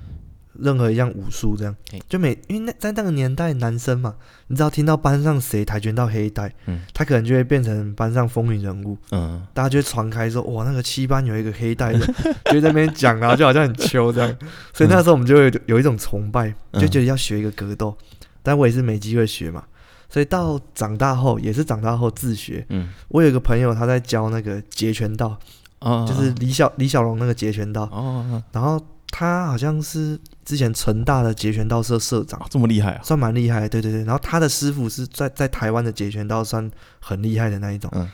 [0.60, 1.76] 任何一样武术这样，
[2.08, 4.16] 就每因为那在那个年代，男生嘛，
[4.48, 12.00] 你知道听到班上谁跆拳道黑带，嗯，他可能就会变成班上风云人物，嗯，大家就会传开说，哇，那个七班有一个黑带的，
[12.52, 14.36] 就在那边讲，然后就好像很秋这样，
[14.74, 17.98] 所以那时候我们就会有一种崇拜，就觉得要学一个格斗，
[18.42, 19.64] 但我也是没机会学嘛。
[20.10, 22.64] 所以到长大后也是长大后自学。
[22.70, 25.36] 嗯，我有一个朋友他在教那个截拳道，
[25.80, 27.86] 哦，就是李小李小龙那个截拳道。
[27.86, 28.80] 哦，然后
[29.16, 33.02] 他好像是之前成大的截拳道社社长，这么厉害啊？
[33.04, 34.04] 算蛮厉害，对对对。
[34.04, 36.68] 然后他的师傅是在在台湾的截拳道算
[37.00, 37.92] 很厉害的那一种。
[37.94, 38.10] 嗯，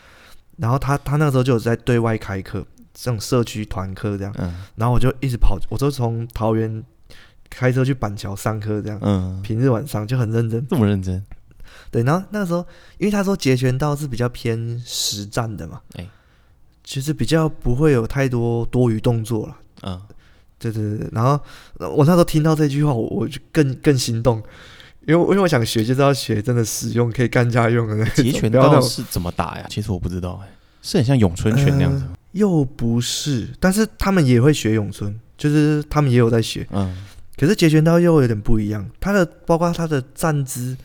[0.57, 4.35] 然后他他那个时候就有在对外开课，这种社区团课这样。
[4.37, 6.83] 嗯，然后我就一直跑，我就从桃园
[7.49, 8.99] 开车去板桥上课这样。
[9.01, 11.23] 嗯，平日晚上就很认真，这么认真。
[11.89, 12.59] 对，然后那个时候，
[12.97, 16.09] 因为他说截拳道是比较偏实战的嘛，哎、欸，
[16.83, 19.57] 其实比较不会有太多多余动作了。
[19.83, 20.01] 嗯，
[20.59, 21.07] 对对对。
[21.11, 21.39] 然后
[21.77, 24.43] 我那时候听到这句话，我我就更更心动，
[25.07, 28.23] 因为因为我想学，就是要学真的使用可以干家用的那种。
[28.23, 29.65] 截拳道是怎么打呀？
[29.69, 30.49] 其实我不知道、哎，
[30.81, 36.67] 是很像咏春拳那样子、又不是，但是他们也会学咏春，就是他们也有在学。
[36.71, 37.05] 嗯。
[37.37, 40.75] 可是截拳道又有点不一样，它的包括它的站姿、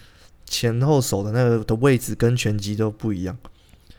[0.46, 3.36] 前后手的那个的位置跟拳击都不一样。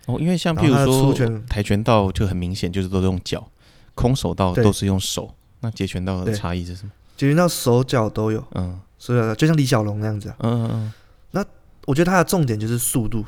[0.06, 1.14] 哦，因为像比如说
[1.50, 3.46] 跆拳道就很明显就是都用脚，
[3.94, 5.36] 空手道都是用手。
[5.66, 6.92] 那截拳道的差异是什么？
[7.18, 10.36] 截拳道手脚都有，嗯，手脚就像李小龙那样子啊。
[10.40, 10.94] 嗯嗯嗯。
[11.32, 11.46] 那
[11.86, 13.26] 我觉得他的重点就是速度，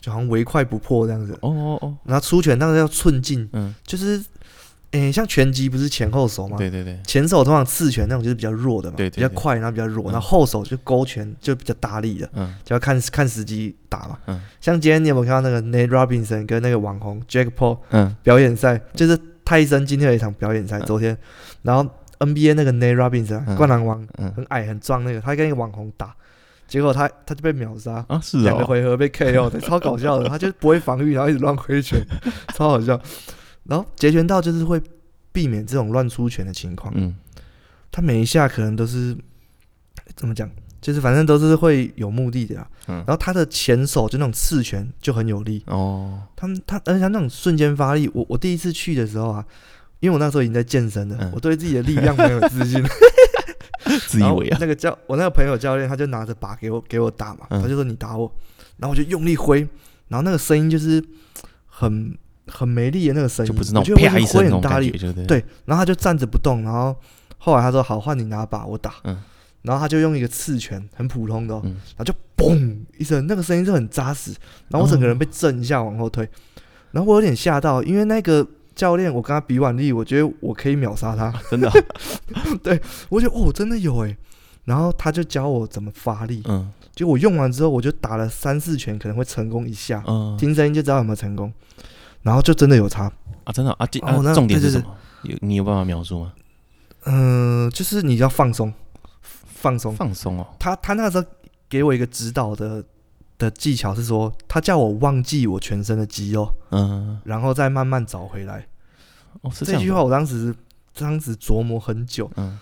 [0.00, 1.32] 就好像唯快不破这样子。
[1.42, 1.96] 哦哦哦。
[2.04, 4.22] 然后出拳当然要寸进，嗯，就是。
[4.92, 6.58] 诶、欸，像拳击不是前后手吗？
[6.58, 14.18] 对对对，前手通常刺拳那种就是比较弱的嘛，对，对，对，比较快，然后比较弱，嗯、然后后手就勾拳就比较大力的，嗯，就要看看时机打嘛。
[14.26, 19.18] 嗯，像今天你有没有看到那个 Nate Robinson 跟那个网红 Jake Paul 嗯表演赛，嗯、就是
[19.52, 21.14] 泰森今天有一场表演赛，昨天，
[21.60, 21.86] 然后
[22.20, 26.16] NBA 那个 Nate Robinson、嗯、灌篮王，嗯，很矮很壮那个，他跟一个网红打，
[26.66, 32.00] 结果他他就被秒杀啊，是两、哦、个回合被 KO 的，超搞笑的， 他就不会防御，然后一直乱挥拳，
[32.54, 32.98] 超好笑。
[33.64, 34.80] 然后截拳道就是会
[35.32, 36.90] 避免这种乱出拳的情况。
[36.96, 37.14] 嗯，
[37.90, 39.14] 他每一下可能都是
[40.16, 40.50] 怎么讲，
[40.82, 42.68] 就是反正都是会有目的的啊。
[42.88, 45.62] 嗯，然后他的前手就那种刺拳就很有力。
[45.68, 49.42] 哦，他们他而且他那种瞬间发力，我我第一次去的时候啊，
[50.00, 52.84] 因为我那时候已经在健身了，嗯、我对自己的力量没有自信。
[54.08, 54.58] 自以为啊。
[54.60, 58.30] 那个教我那个朋友教练他就拿着把给我给我打嘛，嗯、他就说你打我，
[58.76, 59.60] 然后我就用力挥，
[60.08, 61.02] 然后那个声音就是
[61.66, 62.18] 很。
[62.48, 65.44] 很没力的那个声音，就不是那种啪一声那种感觉，对，对。
[65.64, 66.94] 然后他就站着不动，然后
[67.38, 69.16] 后来他说：“好，换你拿把，我打。”嗯。
[69.62, 71.76] 然后他就用一个刺拳，很普通的，嗯。
[71.96, 74.32] 然后就嘣一声，那个声音就很扎实。
[74.68, 76.28] 然后我整个人被震一下，往后推。
[76.90, 81.70] 然后我有点吓到，因为那个教练，我跟他比腕力，我觉得我可以秒杀他，真的。
[82.62, 84.16] 对，我觉得哦，真的有诶。
[84.64, 86.42] 然后他就教我怎么发力。
[86.46, 86.70] 嗯。
[86.94, 90.02] 结果我用完之后，我就打了三四拳，可能会成功一下。
[90.06, 90.36] 嗯。
[90.38, 91.52] 听声音就知道有没有成功。
[92.22, 93.10] 然后就真的有差
[93.42, 94.86] 啊，真的啊，啊，那重点是什么？
[95.22, 96.32] 有你有办法描述吗？
[97.04, 98.72] 嗯、呃，就是你要放松，
[99.62, 100.46] 放松，放松哦。
[100.58, 101.24] 他他那个时候
[101.68, 102.84] 给我一个指导的
[103.38, 108.66] 的技巧是说，他叫我忘记我全身的肌肉，嗯，然后再慢慢找回来。
[109.40, 110.54] 哦，是这，这句话我当时
[110.94, 112.58] 当时琢磨很久，嗯，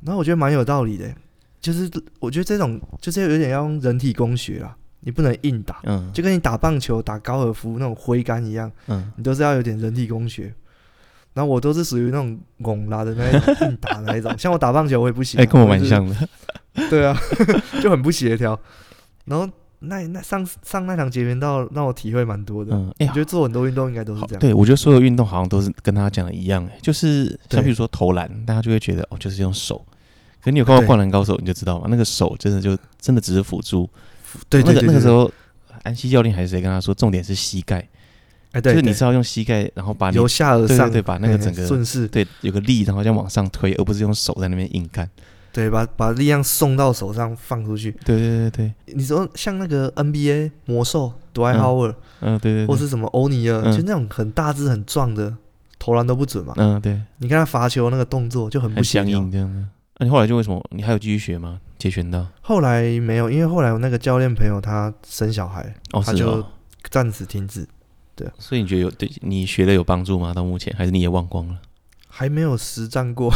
[0.00, 1.14] 然后我觉得蛮有道理的，
[1.60, 4.76] 就是我觉得这种就是有点要用人体工学啊。
[5.00, 10.52] 你不能硬打，嗯，就跟你打棒球、打高尔夫那种挥杆一样，嗯，你都是要有点人体工学。
[11.34, 16.28] 然后我都是属于那种拱拉的那一种硬打那一种， 像我打棒球我也不行，啊，哎，欸，跟我蛮像的，
[16.90, 17.16] 对啊，
[17.82, 18.58] 就很不协调。
[19.24, 19.48] 然后
[19.80, 24.40] 那那上上那场截拳道让我体会蛮多的，嗯，欸，我觉得做很多运动应该都是这样。
[24.40, 29.84] 对，我觉得所有运动好像都是跟他讲的一样，欸，就是像比如说投篮，大家就会觉得哦，就是用手。
[30.40, 33.88] 可你有看过《灌篮高手》，你就知道嘛，那个手真的就真的只是辅助。
[34.48, 35.30] 对，对，对，对，那个那个时候，
[35.82, 37.86] 安西教练还是谁跟他说，重点是膝盖，
[38.52, 45.08] 哎，对，就是你是要用膝盖，然后把你由下而上，对，对，对，把那个整个顺势，对，有个力，然后这样往上推，而不是用手在那边硬干，
[45.52, 48.94] 对，把把力量送到手上放出去，对对对对。
[48.94, 55.36] 你说像那个 NBA 魔兽 Dwight Howard，嗯，对对，或是什么欧尼尔，就那种很大只很壮的，
[55.78, 56.98] 投篮都不准嘛，嗯，对。
[57.18, 59.62] 你看他罚球那个动作就很不相应这样的。
[59.98, 61.60] 那你后来就为什么你还有继续学吗？
[61.76, 62.26] 截拳道？
[62.40, 66.42] 后来没有，因为后来我那个教练朋友他生小孩，哦，他就
[66.88, 67.66] 暂时停止。
[68.18, 70.34] 对，所以你觉得有对你学的有帮助吗？
[70.34, 71.56] 到目前还是你也忘光了？
[72.08, 73.32] 还没有实战过，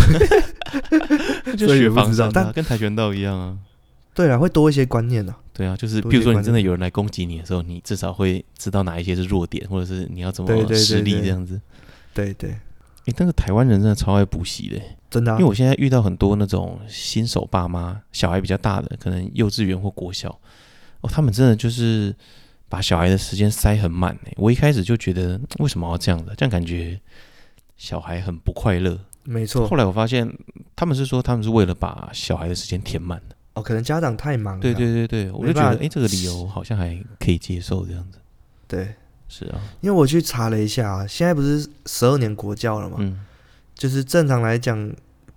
[1.57, 3.57] 就学防身，但跟跆拳道一样啊。
[4.13, 5.39] 对啊，会多一些观念啊。
[5.53, 11.61] 对啊，就是比如说你真的有人来攻击你的时候，你至少会知道哪一些是弱点，或者是你要怎么施力这样子。
[12.13, 12.51] 对对。
[13.05, 14.81] 哎，但是台湾人真的超爱补习的。
[15.11, 20.29] 真的，啊，因为我现在遇到很多那种新手爸妈，小孩比较大的，可能幼稚园或国小，
[21.01, 22.15] 哦，他们真的就是
[22.73, 24.19] 把小孩的时间塞很满。
[24.37, 26.35] 我一开始就觉得为什么要这样的？
[26.35, 26.99] 这样感觉
[27.77, 28.99] 小孩很不快乐。
[29.25, 29.69] 没错。
[29.69, 30.27] 后来我发现
[30.75, 33.37] 他们是说他们是为了把小孩的时间填满的。
[33.53, 34.63] 哦，可能家长太忙了。
[34.63, 38.19] 对对对对，我就觉得哎，这个理由好像还可以接受这样子。
[38.67, 38.95] 对，
[39.29, 42.97] 是啊，因为我去查了一下，现在不是十二年国教了嘛？
[43.01, 43.21] 嗯。
[43.75, 44.91] 就是正常来讲，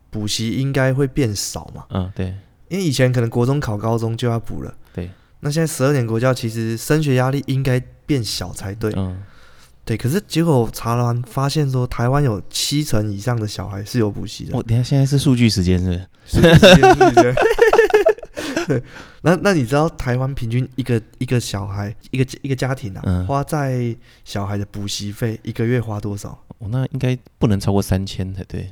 [0.09, 1.85] 补习应该会变少嘛。
[1.89, 2.27] 嗯，对。
[2.69, 4.73] 因为以前可能国中考高中就要补了。
[4.93, 5.11] 对。
[5.45, 8.91] 那现在十二年国教，其实升学压力应该变小才对。
[8.97, 9.21] 嗯。
[9.86, 14.55] 对，可是结果我查完，发现说台湾有七成以上的小孩是有补习的。
[14.55, 15.99] 我、哦、等下现在是数据时间是不是？
[16.27, 17.36] 数据时间，数据时间。
[18.65, 18.84] 对，
[19.21, 26.29] 那那你知道台湾平均一个一个小孩一个一个家庭啊，嗯、花在小孩的补习费一个月花多少？
[26.58, 28.71] 哦，那应该不能超过三千才对。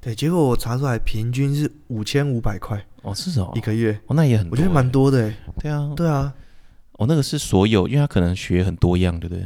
[0.00, 2.86] 对，结果我查出来平均是五千五百块。
[3.02, 3.92] 哦，是哦，一个月。
[4.06, 5.32] 哦，那也很多，我觉得蛮多的。
[5.60, 6.32] 对啊，对啊。
[6.92, 9.44] 哦，那个是所有，因为他可能学很多样，对不对？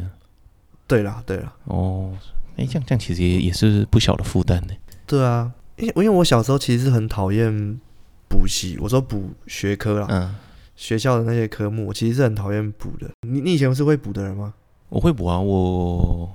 [0.87, 1.53] 对啦，对啦。
[1.65, 2.13] 哦，
[2.57, 4.75] 哎，这样这样其实也也是不小的负担呢。
[5.07, 7.81] 对啊，因为因为我小时候其实是很讨厌
[8.29, 10.35] 补习，我说补学科啦，嗯，
[10.75, 13.09] 学校的那些科目，我其实是很讨厌补的。
[13.27, 14.53] 你你以前是会补的人吗？
[14.89, 16.31] 我会补啊，我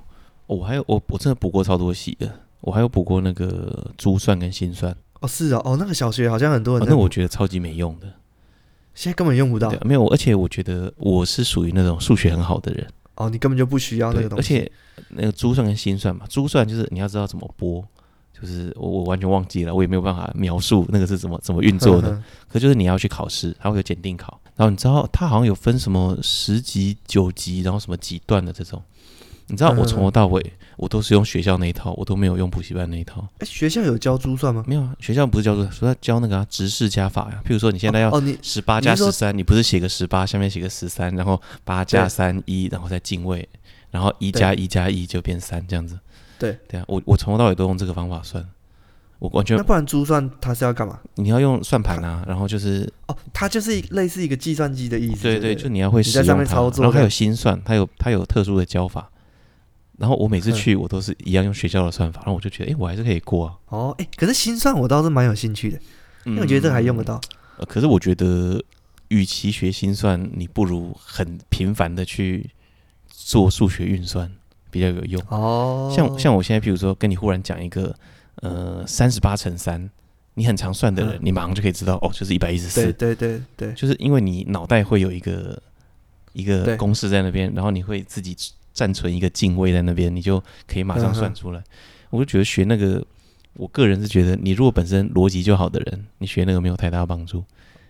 [0.46, 2.30] 我还有我我真的补过超多习的，
[2.60, 4.94] 我还有补过那个珠算跟心算。
[5.22, 8.06] 哦，是哦，哦，那个小学好像很多人，那我觉得超级没用的，
[8.94, 9.72] 现在根本用不到。
[9.82, 12.86] 没有，而且我觉得我是属于那种数学很好的人。
[13.14, 14.56] 哦，你根本就不需要那个东西。
[14.56, 14.72] 而且
[15.08, 17.82] 那个珠算跟心算嘛，珠算就是你要知道怎么拨，
[18.32, 22.08] 就是我我完全忘记了，我也没有办法描述那个是怎么怎么运作的。
[22.08, 28.82] 呵呵，可就是你要去考试，它会有检定考，然后你知道它好像有分什么十级、九级，然后什么几段的这种。
[29.48, 33.26] 你知道我从头到尾我都是用学校那一套，我都没有用补习班那一套。
[33.38, 34.64] 哎，学校有教珠算吗？
[34.66, 37.42] 没有啊，学校不是教珠算，说教那个啊，直式加法呀。
[37.44, 43.46] 譬如说你现在要哦，你十八加十三，你不是写个十八，下面写个十三，然后八加三一，然后再进位，
[43.90, 45.98] 然后一加一加一就变三这样子。
[46.38, 48.44] 对对啊，我我从头到尾都用这个方法算，
[49.18, 49.56] 我完全。
[49.56, 50.98] 那不然珠算它是要干嘛？
[51.16, 55.22] 你要用算盘啊，然后就是哦，它就是类似一个计算机的意思。
[55.22, 59.08] 对对，就你要会使用它，然后还有心算，它有它有特殊的教法。
[60.02, 63.54] 然后我每次去，我都是一样用学校的算法，然后我就觉得，哎，我还是可以过啊。
[63.68, 65.78] 哦，哎，可是心算我倒是蛮有兴趣的，
[66.24, 67.20] 因为我觉得这个还用得到。
[67.56, 68.60] 呃，可是我觉得，
[69.10, 72.50] 与其学心算，你不如很频繁的去
[73.06, 74.28] 做数学运算
[74.72, 75.22] 比较有用。
[75.28, 77.94] 哦，像像我现在，譬如说跟你忽然讲一个，
[78.40, 79.88] 呃，三十八乘三，
[80.34, 82.92] 你很常算的人，你马上就可以知道，哦，就是一百一十四。
[82.92, 85.62] 对对对对，就是因为你脑袋会有一个
[86.32, 88.36] 一个公式在那边，然后你会自己。
[88.72, 91.60] 暂存一个进位在那边，你就可以马上算出来。
[91.60, 91.64] 嗯、
[92.10, 93.04] 我就觉得学那个，
[93.54, 97.38] 我个人是觉得，你如果本身逻辑就好的人，你学那个没有太大帮助，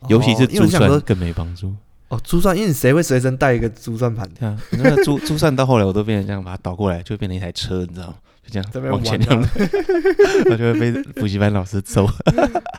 [0.01, 1.75] 哦、尤其是珠算更没帮助。
[2.09, 4.29] 哦，珠算，因为你谁会随身带一个珠算盘？
[4.39, 8.15] 对啊，那个珠珠算到后来我都变成这样，把它倒过来就变成一台车，你知道吗？
[8.45, 9.41] 就这样往前这样，
[10.51, 12.07] 我就会被补习班老师揍。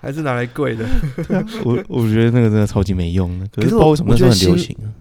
[0.01, 0.85] 还是拿来贵的。
[1.63, 4.91] 我我觉得那个真的超级没用的，可是不知道为什么那时候很流行啊。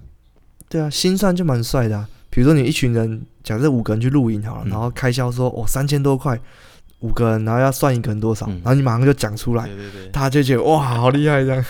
[0.69, 2.09] 对啊，心算就蛮帅的啊。
[2.35, 6.41] 比如说你一群人，假设五个人去露营好了，嗯、然后开销说哦三千多块，
[7.01, 11.63] 五个人，然后要算一个人多少，嗯、然后你马上就讲出来，对对对，他就觉得哇好厉害这样。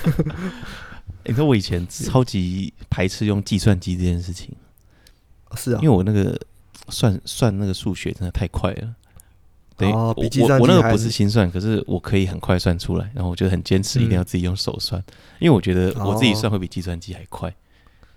[1.26, 4.54] 你说我以前超级排斥用计算机这件事情，
[5.56, 6.40] 是啊，因为我那个
[6.90, 8.94] 算算那个数学真的太快了，
[9.76, 17.52] 对，哦、我我我那个不是心算，可是我可以很快算出来，然后我就很坚持一定要自己用手算，嗯、因为我觉得我自己算会比计算机还快。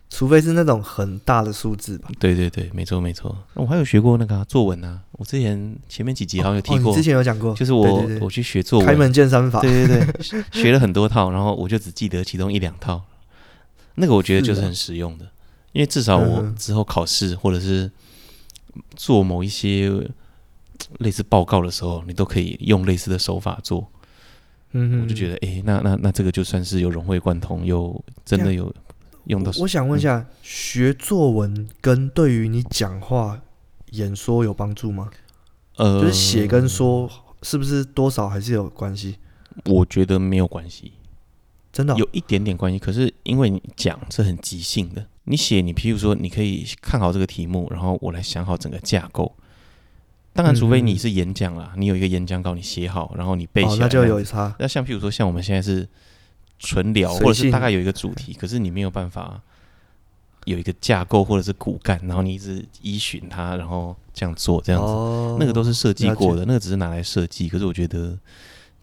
[0.09, 2.09] 除非是那种很大的数字吧。
[2.19, 3.35] 对对对，没错没错。
[3.53, 6.91] 我还有学过那个、啊、作文啊，我之前前面几集好像有提过。
[6.91, 9.59] 哦哦、之前有讲过，就是我我去学作文，开门见山法。
[9.59, 13.03] 对对对， 学了很多套，然后我就只记得其中一两套。
[13.95, 15.31] 那个我觉得就是很实用的，的
[15.73, 17.91] 因为至少我之后考试或者是
[18.95, 19.91] 做某一些
[20.99, 23.89] 类似报告的时候，你都可以用类似的手法做。
[24.71, 28.73] 嗯哼，我就觉得，哎、欸，那那那这个就算是有融会贯通，有真的有。
[29.25, 33.41] 用的，我想问一下，嗯、学作文跟对于你讲话、
[33.91, 35.09] 演说有帮助吗？
[35.77, 37.09] 呃，就是写跟说，
[37.41, 39.17] 是不是多少还是有关系？
[39.65, 40.93] 我觉得没有关系，
[41.73, 42.77] 真的、哦、有一点点关系。
[42.77, 49.35] 可是因为你讲是很即兴的，你写，你譬如说，你可以看好这个题目，然后我来想好整个架构。
[50.33, 54.55] 当然，除非你是演讲啦，嗯、你有一个演讲稿，你写好，然后你背下来，哦、那就有差。
[54.59, 55.87] 那像譬如说，像我们现在是。
[56.59, 59.41] 纯聊，或者是大概有一个主题，可是你没有办法
[60.45, 67.49] 有一个架构或者是骨干，然后你一直依循它，然后这样做这样子，哦、那个都是设计过的，那个只是拿来设计。
[67.49, 68.17] 可是我觉得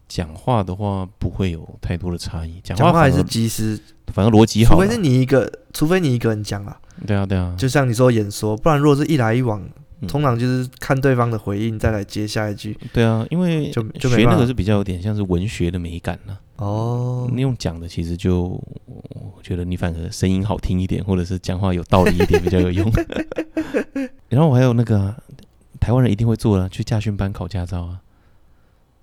[0.07, 4.75] 讲话的话不会有太多的差异，讲话，话还是即时，反正逻辑好。
[4.75, 9.61] 除非是你一个，除非你一个人讲啊，对啊对啊，就像你说演说，不然如果是一来一往。
[10.07, 12.77] 通常就是看对方的回应，再来接下一句。
[12.91, 16.39] 对啊，因为就就学那个是比较有点像是文学的美感了、啊。
[16.57, 22.89] 哦，你用讲的其实就我觉得你反而声音好听一点，或者是讲话有道理一点比较有用。
[24.29, 25.17] 然后我还有那个、啊、
[25.79, 27.99] 台湾人一定会做的，去驾训班考驾照啊。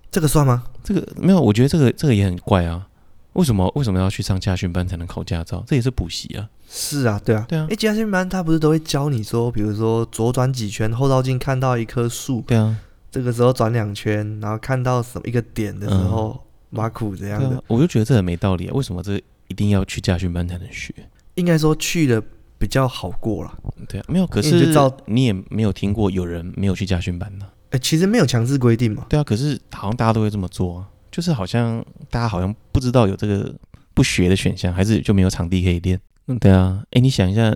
[0.09, 0.63] 这个算吗？
[0.83, 2.87] 这个没有，我觉得这个这个也很怪啊。
[3.33, 5.63] 为什么为什么要去上驾训班才能考驾照？
[5.65, 6.49] 这也是补习啊。
[6.73, 7.67] 是啊，对啊，对啊。
[7.69, 12.77] 哎，驾训班他不是都会教你说，比如说左转几圈，后照镜看到一棵树，对啊，
[13.11, 17.61] 这个时候转两圈，然后看到什么一个点的时候，马、嗯、苦这样的。
[17.67, 18.73] 我就觉得这很没道理啊。
[18.73, 20.95] 为什么这一定要去驾训班才能学。
[21.35, 22.23] 应该说去的
[22.57, 23.53] 比较好过了。
[23.89, 27.45] 对啊，没有，可是你，你也没有听过有人没有去驾训班呢？
[27.71, 29.05] 哎、欸，其实没有强制规定嘛。
[29.09, 33.53] 对啊，可是好像大家都会这么做啊，就是好像大家好像不知道有这个
[33.93, 35.99] 不学的选项，还是就没有场地可以练。
[36.27, 36.79] 嗯，对啊。
[36.85, 37.55] 哎、欸，你想一下，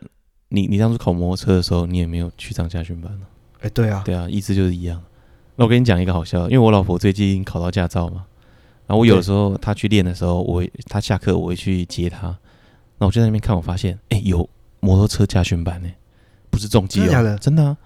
[0.50, 3.26] 你你当初考摩托车的时候，你也没有去上驾训班呢？
[3.60, 5.02] 哎、欸，对啊，对啊，意思就是一样。
[5.56, 8.26] 那我跟你讲一个好笑的，因为我老婆最近考到驾照嘛，
[8.88, 12.38] 然后我有的时候她去练的时候，我会她下课我会去接她，
[12.98, 14.48] 那我就在那边看，我发现哎、欸、有
[14.82, 15.90] 摩托车驾训班呢，
[16.50, 17.78] 不是重机哦，真的，真的啊，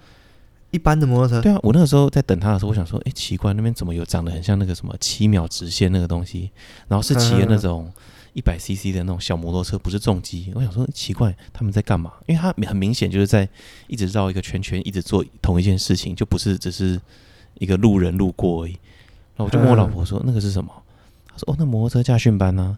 [0.71, 1.41] 一般的摩托车。
[1.41, 6.49] 对啊，我那个时候在等她的时候，我想说，哎、欸，奇怪，那边怎么有长得很像那个什么七秒直线那个东西，
[6.87, 7.91] 然后是骑的那种
[8.33, 10.51] 一百 CC 的那种小摩托车，不是重机。
[10.55, 12.13] 我想说奇怪，他们在干嘛？
[12.27, 13.47] 因为他很明显就是在
[13.87, 16.99] 一直绕一个圈圈，一直做同一件事情，就不是只是。
[17.55, 18.71] 一个路人路过而已，
[19.35, 20.71] 然后我就问我老婆说：“那个是什么？”
[21.27, 22.77] 她说：“哦，那摩托车驾训班呢？”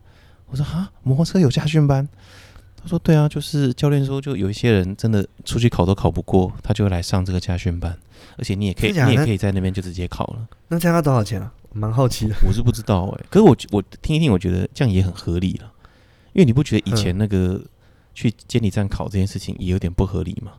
[0.49, 2.07] 我说：“哈，摩托车有驾训班？”
[2.81, 7.95] 她说：“对啊，就是教练说，就有一些人真的出去考都考不过，他就会来上这个驾训班，
[8.37, 10.47] 而且你也可以，你也可以在那边就直接考了。
[10.69, 11.53] 那这样要多少钱啊？
[11.73, 12.35] 我蛮好奇的。
[12.47, 15.71] 我是不知道哎、欸，可是我我听一听，我觉得这样也很合理了，
[16.33, 17.61] 因为你不觉得以前那个
[18.13, 20.53] 去监理站考这件事情也有点不合理吗？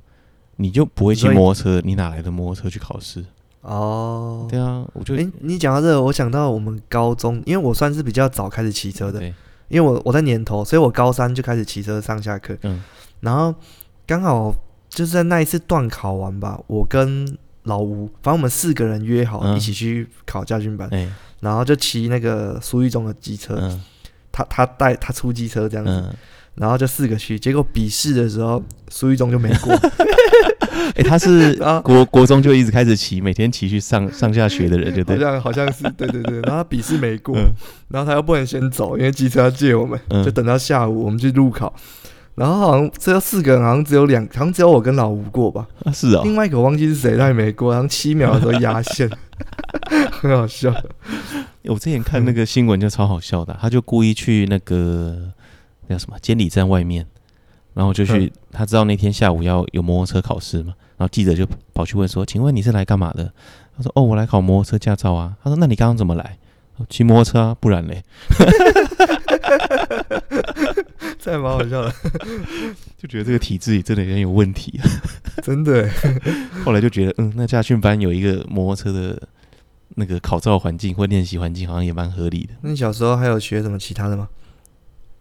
[0.56, 3.24] 你就不会骑摩托车，你哪来的摩托车去考试？”
[3.62, 9.22] 哦，oh, 对啊，我就哎、欸，你讲到这个，我想到我们高中，因为我算是比较早开始骑车的，
[9.68, 12.56] 因为我我在年头，所以我高三就开始骑车上下课。
[12.62, 12.82] 嗯，
[13.20, 13.54] 然后
[14.04, 14.52] 刚好
[14.88, 23.82] 就是在那一次段考完吧，我跟老吴，反正我们四个人约好一起去考驾训班，嗯、然后就骑那个苏玉中的机车，嗯、
[24.30, 26.14] 他他带他出机车这样子，嗯、
[26.56, 29.72] 然后就四个去，结果笔试的时候苏玉中就没过。
[30.94, 31.54] 哎、欸，他是
[31.84, 35.24] 国国中就一直开始骑，每天骑去上 上下学的人，对不对？
[35.24, 36.40] 好像好像是，对对对。
[36.40, 37.46] 然后他笔试没过，嗯、
[37.88, 41.72] 然后他又不能先走，因为机车要借我们，嗯、就等到下午我们去路考。
[42.34, 45.66] 然后好像这四个人，好像只有两，好像只有我跟老吴过吧？
[45.84, 46.22] 啊，是啊。
[46.24, 49.10] 另外一个我忘记是谁，他也没过，好像七秒的时候压线，
[50.10, 50.74] 很好笑。
[51.64, 55.16] 我之前看那个新闻就超好笑的，他就故意去那个
[55.86, 57.06] 那叫什么监理站外面。
[57.74, 63.32] 然后就去，嗯、他知道那天下午要有摩托车考试嘛，然后记者就跑去问说：“请问你是来干嘛的？”
[63.74, 66.36] 他说：“哦，我来考摩托车驾照啊。”他说：“那你刚刚怎么来？
[66.90, 68.02] 骑摩托车啊，不然嘞？”
[71.22, 71.94] 这还蛮好笑的，
[72.98, 74.84] 就觉得这个体制里真的很有问题啊！
[75.40, 75.88] 真的。
[76.64, 79.22] 后来就觉得，嗯，那驾训班有一个摩托车的
[79.90, 82.54] 那个考照环境或练习环境，好像也蛮合理的。
[82.62, 84.28] 那你小时候还有学什么其他的吗？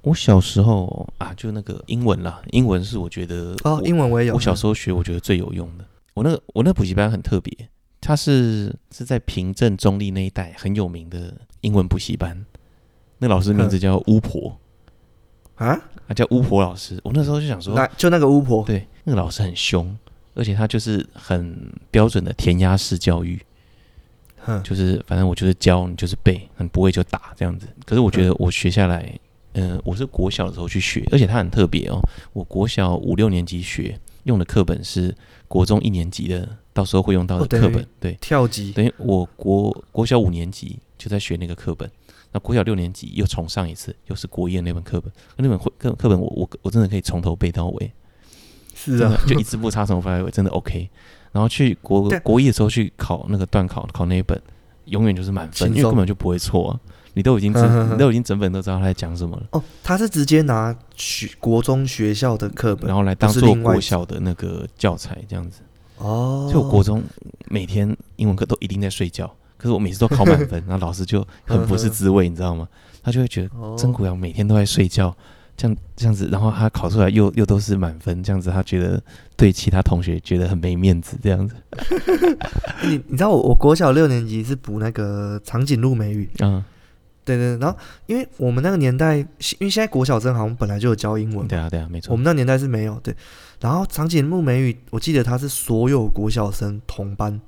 [0.01, 4.33] 我小时候啊，就那个英文啦，英文是我觉得哦，英文我也有。
[4.33, 5.85] 我小时候学，我觉得最有用的。
[6.15, 7.55] 我那个我那补习班很特别，
[8.01, 11.31] 它是是在平镇中立那一带很有名的
[11.61, 12.43] 英文补习班。
[13.19, 14.59] 那老师名字叫巫婆
[15.63, 16.99] 啊，他叫巫婆老师。
[17.03, 19.95] 我那时候就想说，那就那个巫婆，对，那个老师很凶，
[20.33, 23.39] 而且他就是很标准的填鸭式教育，
[24.39, 27.67] 哼就是反正我就是教你就是背，很不会就打这样子。
[27.85, 29.13] 可是我觉得我学下来。
[29.53, 31.99] 嗯、呃，我是国小的时候去学，而且他很特别哦。
[32.31, 35.13] 我国小五六年级学用的课本是
[35.49, 37.83] 国中一年级的，到时候会用到的课本。
[37.83, 41.91] 哦、对，跳级等于我国国小五年级就在学那个课本，
[42.31, 45.11] 那国小六年级又重上一次，又是国一的那本课本。
[45.37, 47.91] 那本课课本我我我真的可以从头背到尾，
[48.73, 50.89] 是啊，就一字不差从头背到尾，真的 OK。
[51.31, 54.41] 然后去国国一的时候去考那个段考，考那一本
[54.85, 56.79] 永远就是满分，松因为根本就不会错啊。
[57.13, 59.43] 你都已经整，你都已经整本都知道他在讲什么了。
[59.51, 65.61] 哦，他是直接拿学国中学校的课本，然后来当做国小的那个教材这样子。
[65.97, 67.03] 哦，就我国中
[67.49, 69.29] 每天英文课都一定在睡觉，
[69.61, 72.67] 可是我每次都考满分， 然后老师就很不是滋味，你知道吗？
[73.03, 75.15] 他就会觉得曾国阳每天都在睡觉，
[75.55, 78.99] 这样这样子，然后他考出来又又都是满分，这样子他觉得
[79.37, 81.55] 对其他同学觉得很没面子，这样子。
[82.89, 86.63] 你你知道我我国小六年级是补那个长颈鹿美语， 嗯。
[87.23, 89.27] 对对，然后因为我们那个年代，因
[89.59, 92.11] 为现在国小生好像本来就有教英文，对啊对啊，没错。
[92.11, 93.15] 我们那年代是没有对，
[93.59, 97.39] 然后长颈鹿美语，我记得他是所有国小生同班，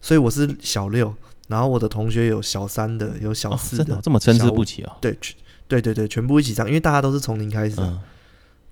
[0.00, 1.12] 所以我是小六，
[1.50, 4.92] 然后我的同学有小三的，有小四的，这么参差不齐哦。
[5.00, 5.14] 对，
[5.68, 7.98] 对对对，全部一起上，因为大家都是从零开始，嗯、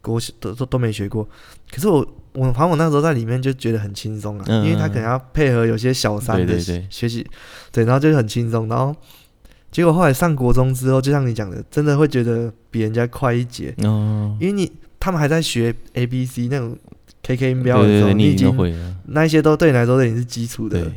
[0.01, 1.29] 国小都都都没学过。
[1.71, 1.99] 可是我
[2.33, 7.27] 我反正我那时候在里面就觉得很轻松啊，嗯、因为他可能要配合有些小三的学习，
[7.71, 8.95] 对，然后就很轻松，然后。
[9.71, 14.35] 结果后来上国中之后，就像你讲的，真的会觉得比人家快一截哦。
[14.41, 16.75] 因为你他们还在学 A B C 那种
[17.23, 18.51] K K 音标的时候，你已经
[19.09, 20.91] 那一些都对你来说都已经是基础的。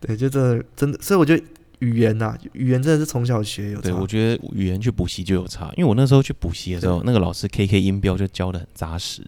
[0.00, 1.44] 对，就真的真的，所以我觉得
[1.80, 3.82] 语言呐、啊，语言真的是从小学有差。
[3.82, 9.22] 对，我觉得语言去补习就有差，因为我那时候去补习的时候，那个老师 K K 音标就教的很扎实，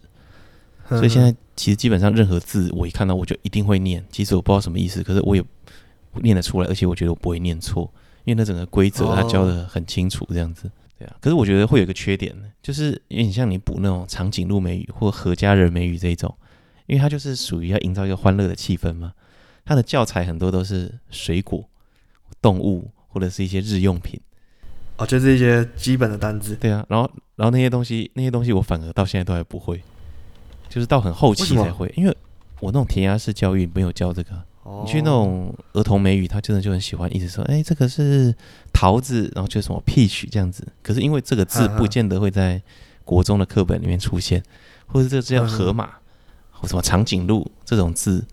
[0.89, 5.45] 所以现在其实基本上任何字我一看到我就一定会念，即使我不知道什么意思，可是我也
[6.23, 7.91] 念得出来，而且我觉得我不会念错，
[8.25, 10.71] 因为那整个规则他教的很清楚，这样子。
[10.99, 16.35] 对啊，可是我觉得会有一个缺点，就是因为你像你补那种长颈鹿美语或何家人美语这一种，
[16.87, 19.13] 因为它就是属于要营造一个欢乐的气氛嘛，
[19.65, 21.69] 它的教材很多都是水果。
[22.41, 24.19] 动物或者是一些日用品，
[24.97, 26.57] 哦，就是一些基本的单字。
[26.57, 29.81] 对啊，然后然后那些东西那些东西我反而到现在都还不会，
[30.69, 32.17] 就是到很后期才会，因为
[32.59, 34.43] 我那种填鸭式教育没有教这个。
[34.65, 38.35] 哦，你去那种儿童美语，他真的就很喜欢一直说，哎，这个是
[38.73, 40.67] 桃子，然后就什么 peach 这样子。
[40.83, 42.61] 可是因为这个字不见得会在
[43.05, 44.43] 国中的课本里面出现，
[44.87, 45.91] 或者这这叫河马
[46.51, 48.25] 或什么长颈鹿这种字，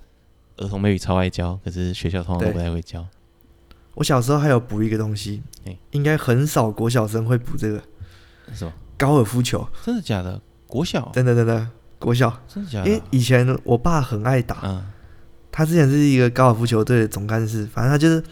[0.60, 3.06] 儿童美语超爱教，可是学校通常都不太会教。
[3.96, 7.82] 我小时候还有补一个东西，欸、应该很少国小生会补这个，
[8.54, 8.72] 什么？
[8.98, 9.68] 高尔夫球？
[9.84, 10.42] 真的假的？
[10.68, 11.10] 国小？
[11.14, 12.42] 真的真的国小？
[12.48, 12.90] 真的假的？
[12.90, 14.86] 因为以前我爸很爱打，嗯、
[15.52, 18.24] 他之前是一个高尔夫球队的总干事，反正他就是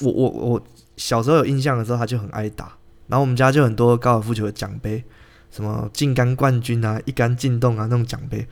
[0.00, 0.62] 我我我
[0.96, 2.76] 小时候有印象的时候，他就很爱打，
[3.06, 5.02] 然后我们家就很多高尔夫球的奖杯，
[5.50, 8.46] 什么进杆冠军啊、一杆进洞啊那种奖杯，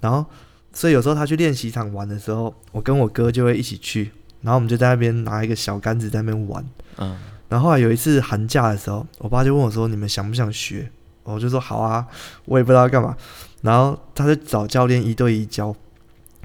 [0.00, 0.24] 然后
[0.72, 4.12] 所以有时候他去练习场玩的时候，我跟我哥就会一起去。
[4.40, 6.64] 然后我们就在那边拿一个小杆子在那边玩，
[6.98, 10.88] 嗯，然后后来有一次寒假的时候，我爸就问我说：“你们想不想学？”
[11.24, 12.06] 我就说：“好啊。”
[12.46, 13.16] 我也不知道要干嘛，
[13.62, 15.74] 然后他就找教练一对一教，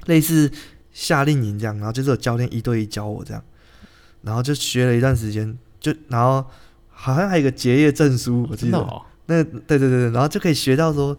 [0.07, 0.51] 类似
[0.91, 3.43] 夏令营这样，然后就是有教练一对一教我这样，
[4.23, 6.43] 然后就学了一段时间，就然后
[6.89, 11.15] 好像还有一个结业证书，我记得，哦、那对对对对，然后就可以学到说，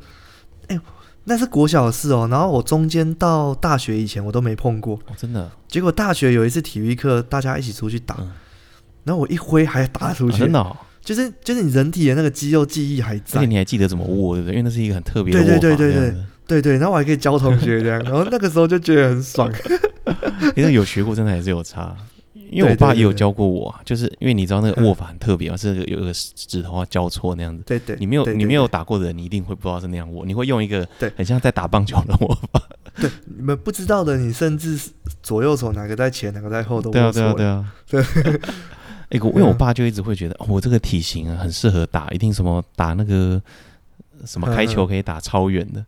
[0.67, 0.77] 哎。
[1.25, 5.51] 那是国小的事哦，然后我中间到大学以前我都没碰过，哦、真的。
[5.69, 8.31] 结果大学有一次体育课，大家一起出去打，嗯、
[9.05, 10.77] 然后我一挥还打出去，哦、真的、哦。
[11.03, 14.55] 就是就是你人体的那个肌肉记忆还在，而且你还记得怎么握，对不对？
[14.55, 16.15] 因为那是一个很特别的握法，对对对对对
[16.47, 16.73] 对对。
[16.79, 19.53] 然后我还可以教同学这样，然后那个时候就觉得很爽。
[20.57, 21.95] 因为有学过，真的还是有差。
[22.51, 27.63] 因为我爸也有教过我、啊，就是因为你知道那个握法很特别嘛，是有个指头啊交错那样子。
[27.67, 30.25] 对对，你没有对对对你没有打过的人，你一定会不知道是那样握。
[30.25, 30.87] 你会用一个
[31.17, 32.63] 很像在打棒球的握法。
[32.97, 34.79] 对，你们不知道的，你甚至
[35.23, 37.75] 左右手哪个在前，哪个在后都对啊对啊对啊。
[37.89, 38.03] 对，
[39.11, 43.43] 哎，因为我爸就一直会觉得，我这个体型啊很适合打，一定什么打那个
[44.25, 45.85] 什么开球可以打超远的，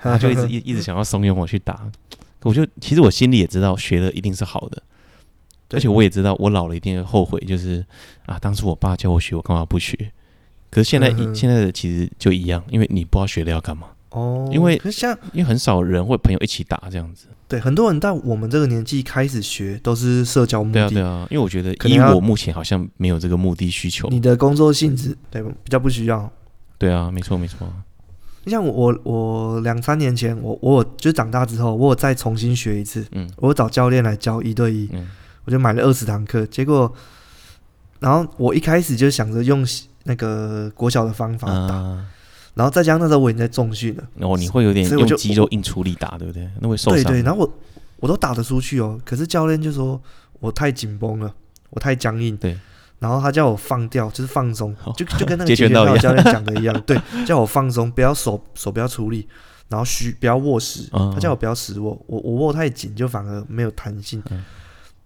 [0.00, 1.86] 他就一直一一直想要怂恿我去打。
[2.42, 4.82] 我就其实我心里也知道，学的一定是好的。
[5.70, 7.84] 而且我也知道，我老了一定会后悔，就是
[8.26, 9.96] 啊，当初我爸叫我学，我干嘛不学？
[10.70, 14.48] 可是现在，嗯、现在的其实就一样，因为你不知道学了要干嘛哦。
[14.52, 17.26] 因为像因为很少人会朋友一起打这样子。
[17.46, 20.88] 对，很多人到我们这个年纪开始学，都是社交目的。
[20.90, 21.26] 对啊，对啊。
[21.30, 24.06] 因为我觉得，以我目前好像没有这个目的需求。
[24.10, 26.30] 你的工作性质对比较不需要。
[26.76, 27.66] 对啊，没错没错。
[28.44, 33.06] 你像我，我两三年前，我我就长大之后，我有再重新学一次。
[33.12, 33.30] 嗯。
[33.36, 34.86] 我找教练来教一对一。
[34.92, 35.08] 嗯。
[35.48, 36.92] 我就买了二十堂课，结果，
[38.00, 39.66] 然后我一开始就想着用
[40.04, 42.06] 那个国小的方法打，嗯、
[42.52, 46.46] 然后再加上那时候我已经在重训了，哦、你会有点用肌肉硬出力打，对不对？
[46.60, 47.02] 那会受伤。
[47.02, 47.58] 对对，然后我
[48.00, 49.98] 我都打得出去哦，可是教练就说
[50.38, 51.34] 我太紧绷了，
[51.70, 52.36] 我太僵硬。
[52.36, 52.54] 对，
[52.98, 59.26] 然后他叫我放掉，就是放松，哦、就就跟那个截拳道教练讲的一样，对，叫我放松，不要手手不要出力，
[59.70, 64.22] 然后虚不要握实，嗯、他叫我不要实握，我我握太紧就反而没有弹性。
[64.28, 64.44] 嗯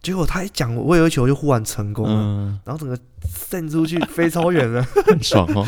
[0.03, 5.65] 结果他一讲，我有一球就忽然成功了，嗯、然后整个散出去飞超远了， 很爽哦，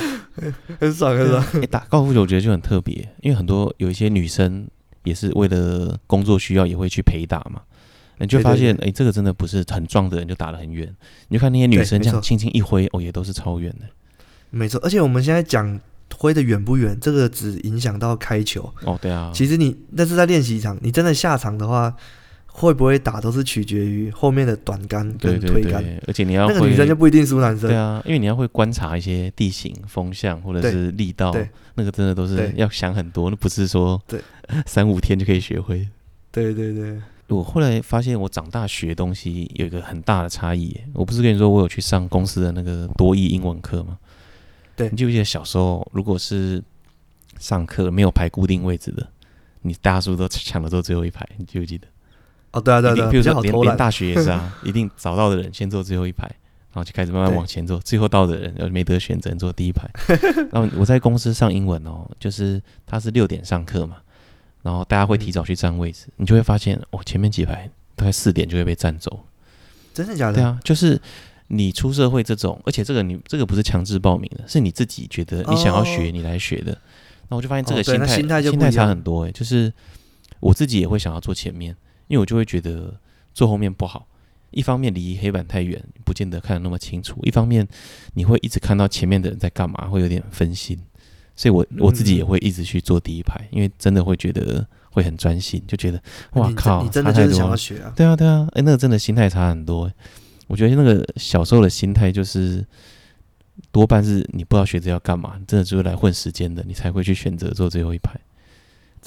[0.80, 1.44] 很 爽很爽。
[1.52, 4.66] 欸、打高尔夫球我觉得就很特别，因为很多有一些女生
[5.04, 7.60] 也是为了工作需要也会去陪打嘛，
[8.18, 10.92] 你就发现哎、欸，这个真的不是很壮的人就打得很远，
[11.28, 13.86] 你就看那些女生这样轻轻一挥，哦，也都是超远的。
[14.50, 15.78] 没错，而且我们现在讲
[16.16, 19.30] 挥的远不远，这个只影响到开球哦，对啊。
[19.32, 21.94] 其实你那是在练习场，你真的下场的话。
[22.56, 27.68] 会不会打都是取决于后面的短杆跟推杆，对对对，而且你要那个女生就不一定输男生。
[27.68, 31.34] 对啊，因为你要会观察一些地形、风向或者是力道，
[31.74, 34.20] 那个真的都是要想很多，那不是说对
[34.66, 35.88] 三五天就可以学会。
[36.30, 36.96] 对对对，
[37.26, 40.80] 我后来发现我长大学东西有一个很大的差异。
[40.92, 43.98] 我不是跟你说我有去上公司的那个多义英文课吗？
[44.76, 46.62] 对，你记不记得小时候如果是
[47.40, 49.04] 上课没有排固定位置的，
[49.62, 51.88] 你大叔都抢的都最后一排，你记不记得？
[52.54, 56.24] 哦，对啊，对啊，对啊，比如说连连大学也是啊， 一定找到的人先坐最后一排，
[56.72, 59.90] 然后就开始慢慢往前坐，最后到的人要没得选，只能坐第一排。
[60.52, 63.96] 然后我在公司上英文哦，就是他是六点上课嘛，
[64.62, 69.24] 然后大家会提早去占位置，你就会发现哦，前面几排大概四点就会被占走。
[69.92, 70.34] 真的假的？
[70.34, 71.00] 对啊，就是
[71.48, 76.72] 你出社会这种，而且这个你这个不是强制报名的，是你自己觉得你想要学，你来学的。
[76.72, 76.78] 哦、
[77.30, 79.72] 那我就发现这个心态、哦、心态心态差很多诶，就是
[80.40, 81.76] 我自己也会想要坐前面，
[82.14, 82.94] 因为我就会觉得
[83.34, 84.06] 坐后面不好。
[84.52, 87.66] 一方面离黑板太远，不见得看得那么清楚；一方面
[88.12, 90.78] 你会一直看到前面的人在干嘛，会有点分心。
[91.34, 96.00] 所以我我自己也会一直去坐第一排，因为真的会觉得会很专心，就觉得
[96.34, 97.92] 哇靠，你真的就是想要学啊？
[97.96, 99.90] 对啊对啊，哎，那个真的心态差很多。
[100.46, 102.64] 我觉得那个小时候的心态就是
[103.72, 108.14] 多半是你不知道学这要干嘛，真的就是来混时间的，你才会去选择坐最后一排。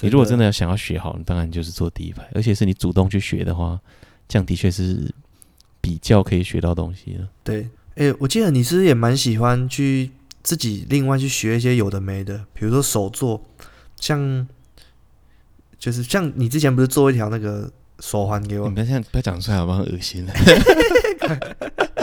[0.01, 3.79] 你如果真的要想要学好，你当然就是坐第一排，而且是你主动去学的话，
[4.27, 5.13] 这样的确是
[5.81, 7.27] 比较可以学到东西的。
[7.43, 10.11] 对，哎，我记得你是不是也蛮喜欢去。
[10.43, 13.43] 自己另外去学一些有的没的，比如说手作，
[13.99, 14.47] 像
[15.77, 17.69] 就是像你之前不是做一条那个
[17.99, 18.69] 手环给我？
[18.69, 19.79] 你不要这样，不要讲出来好不好？
[19.79, 20.25] 很恶心。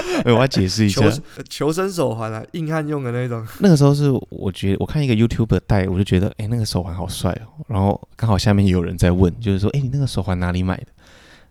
[0.27, 3.47] 我要解释一下，求，求生手环啊，硬汉用的那种。
[3.61, 7.65] 那个时候是我觉得我看一个 YouTuber 戴，我就觉得哎、欸，那个手环好帅哦。
[7.69, 10.87] 然后刚好下面有人在问，就是说哎、欸，你那个手环哪里买的？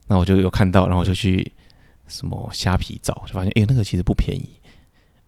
[0.08, 1.52] 那我就有看到，然后我就去
[2.08, 4.50] 什么虾皮找，就发现哎、欸，那个其实不便宜。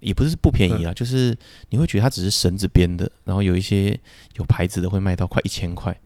[0.02, 1.36] 也不是不便宜啊，嗯、就是
[1.70, 4.00] 你会觉得它只是绳子编的，然后有一些
[4.36, 5.98] 有牌子的会卖到快一千块，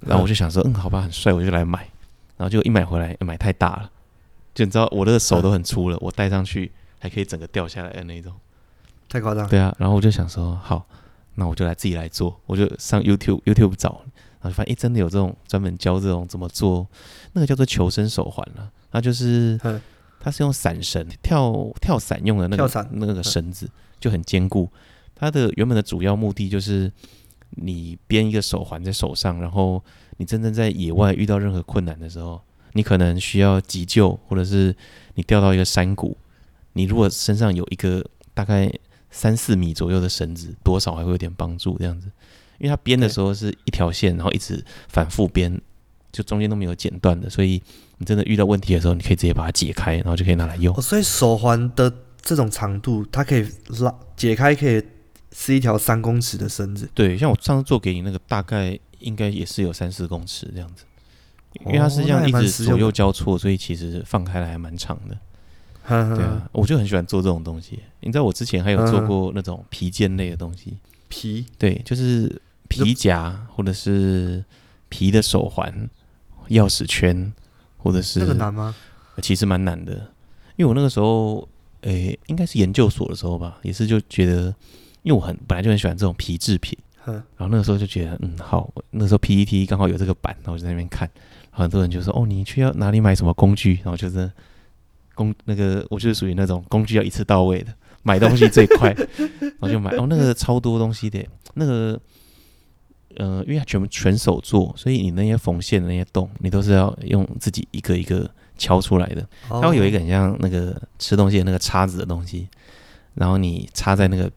[0.00, 1.78] 然后我就想说，嗯，好吧，很帅，我就来买，
[2.36, 3.90] 然后就一买回来，买太大了，
[4.60, 8.34] 就你知道我的手都很粗了，我戴上去还可以整个掉下来的那种，
[9.08, 9.48] 太夸张。
[9.48, 10.86] 对啊，然后我就想说，好，
[11.36, 14.02] 那我就来自己来做，我就上 YouTube YouTube 找，
[14.40, 16.86] 然后就发现，哎，真的有这种专门教这种怎么做，
[17.32, 19.58] 那个叫做求生手环了，那就是。
[19.62, 19.80] 嗯
[20.22, 23.66] 它是用伞绳跳跳伞用的那个伞那个绳子
[23.98, 24.68] 就很坚固。
[25.14, 26.92] 它的原本的主要目的就是
[27.52, 29.82] 你编一个手环在手上，然后
[30.18, 32.38] 你真正在野外遇到任何困难的时候，
[32.72, 34.74] 你可能需要急救，或者是
[35.14, 36.16] 你掉到一个山谷，
[36.72, 38.04] 你如果身上有一个
[38.34, 38.72] 大概
[39.10, 42.10] 三四米左右的绳子，多少还会有点帮助这样子。
[42.58, 45.60] 因为它编的时候是一条线，然后一直反复编，
[46.12, 47.62] 就中间都没有剪断的，所以。
[48.02, 50.74] 你真的遇到问题的时候，你可以直接把它解开，然后就可以拿来用。
[50.74, 51.92] 哦，所以手环的
[52.22, 53.46] 这种长度，它可以
[53.80, 54.82] 拉解开，可以
[55.32, 56.88] 是一条三公尺的绳子。
[56.94, 60.84] 对，像我上次做给你那个，大概应该也是有三四公尺这样子，
[61.66, 65.16] 因为它是这样一直左右交错，所以其实放开来还蛮长的。
[66.16, 67.80] 对啊，我就很喜欢做这种东西。
[68.00, 70.76] 你知道我之前还有做过那种皮件类的东西，
[71.08, 74.44] 皮对，就是皮夹或者是
[74.88, 75.88] 皮的手环、
[76.48, 77.32] 钥匙圈。
[77.82, 78.74] 或者是这个难吗？
[79.22, 79.94] 其实蛮难的，
[80.56, 81.48] 因为我那个时候，
[81.80, 84.54] 诶、欸，应该是研究所的时候吧，也是就觉得，
[85.02, 91.10] 因为我很本来就很喜欢这种皮制品，然后那个时候就觉得，嗯，好，那个时候 PET 刚好有这个版，然后我就在那边看，
[91.50, 93.74] 很多人就说，哦，你去要哪里买什么工具？
[93.84, 94.30] 然后就是
[95.14, 97.72] 工那个，我就是属于那种工具要一次到位的，
[98.02, 98.92] 买东西最快，
[99.40, 101.24] 然后就买，哦，那个超多东西的，
[101.54, 102.00] 那个。
[103.16, 109.28] 呃，因为它全部全手做，所以你那些缝线的那些洞，你都是要用自己一个一个敲出来的。
[109.48, 112.46] 它会有一个很像那个吃东西的那个叉子的东西，
[113.14, 114.30] 然后你插在那个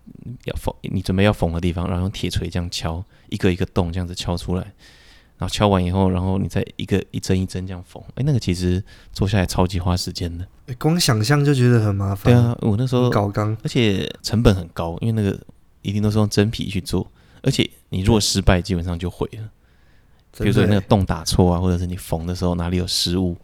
[0.45, 4.73] 要缝你准备要缝的地方，然后用铁锤这样敲一个一个洞，这样子敲出来，
[5.43, 8.01] 然后敲完以后，然后你再一个一针一针这样缝。
[8.15, 8.81] 哎，那个其实
[9.11, 10.47] 做下来超级花时间的，
[10.79, 12.33] 光想象就觉得很麻烦。
[12.33, 15.37] 对啊，我那时候搞钢，而且成本很高，因为那个
[15.81, 17.05] 一定都是用真皮去做。
[17.41, 19.49] 而且你如果失败，基本上就毁了。
[20.37, 23.35] 比如说那个洞打错啊，或者是你缝的时候哪里有失误，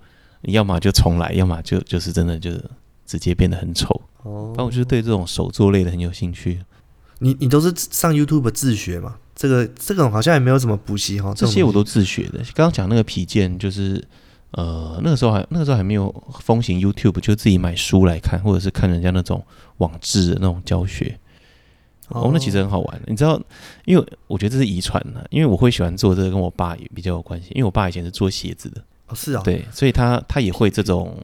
[0.43, 2.51] 你要么就重来，要么就就是真的就
[3.05, 4.01] 直接变得很丑。
[4.23, 6.63] 哦，反正我就是对这种手作类的很有兴趣。
[7.19, 9.17] 你你都是上 YouTube 自学嘛？
[9.39, 11.33] 这个这个好像也没有什么补习哈。
[11.33, 12.39] 这些我都自学的。
[12.53, 14.03] 刚刚讲那个皮件，就是
[14.51, 19.41] 呃那个时候还那个时候还没有风行 YouTube，就自己买书来看，或者是看人家那种
[19.77, 21.17] 网志的那种教学。
[22.09, 23.39] 哦，那其实很好玩，你知道，
[23.85, 31.15] 因为我觉得这是遗传的，因为我会喜欢做这个，跟我爸也比较有关系，因为我爸以前是做鞋子的，哦，是啊，对，所以他他也会这种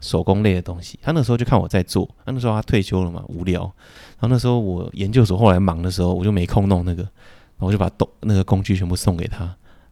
[0.00, 0.98] 手工类的东西。
[1.00, 3.62] 他那时候就看我在做，他那时候他退休了嘛，无聊，
[4.18, 7.08] 然后那时候我研究所后来忙的时候，我就没空弄那个，
[7.58, 9.44] 我就把动那个工具全部送给他，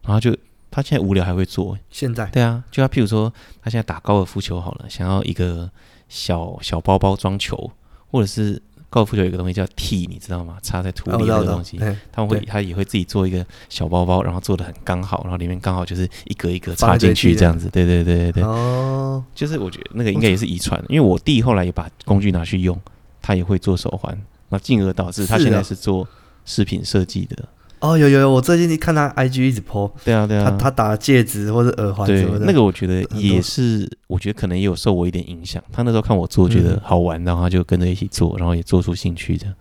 [0.03, 0.35] 然后就
[0.71, 5.69] 他现在无聊还会做，现在对啊，就他譬如说他现在打高尔夫球好了，想要一个
[6.09, 7.71] 小小包包装球，
[8.09, 8.61] 或者是。
[8.89, 10.59] 高尔夫球有一个东西叫 T，你知道吗？
[10.63, 11.77] 插在土里的那个东西，
[12.09, 17.67] 他们会他也会自己做一个小包包，然后做的很刚好，然后里面刚好就是一格一格插进去这样子。
[17.67, 18.43] 对对对对对。
[18.43, 22.79] 哦，就是我觉得那个应该也是遗传，因为我弟后来也把工具拿去用，
[23.21, 26.07] 他也会做手环，那进而导致他现在是做
[26.45, 27.43] 饰品设计的。
[27.79, 35.63] 哦，有有有，我最近看他 IG 一直 po，对啊对啊，他他打戒指或者耳环什么的，那个我觉得也是，我觉得可能也有受我一点影响。
[35.71, 39.55] 他那时候看我做，觉得好玩，然后他就跟着一起做，然后也做出兴趣这样。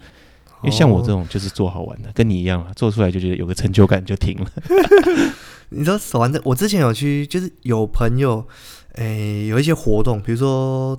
[0.63, 4.51] 因为像我这种就是做好玩的，跟你一样啊，做出来就觉得有个成就感就停了。
[5.69, 8.43] 你知道手环的，我之前有去，就是有朋友，
[8.95, 10.97] 诶、欸，有一些活动，比如说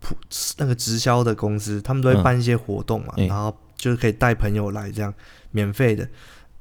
[0.00, 0.14] 普
[0.58, 5.12] 那个直销的公司，他们都会办一些活动嘛，嗯欸、然后就是可以带朋友来这样
[5.50, 6.06] 免费的。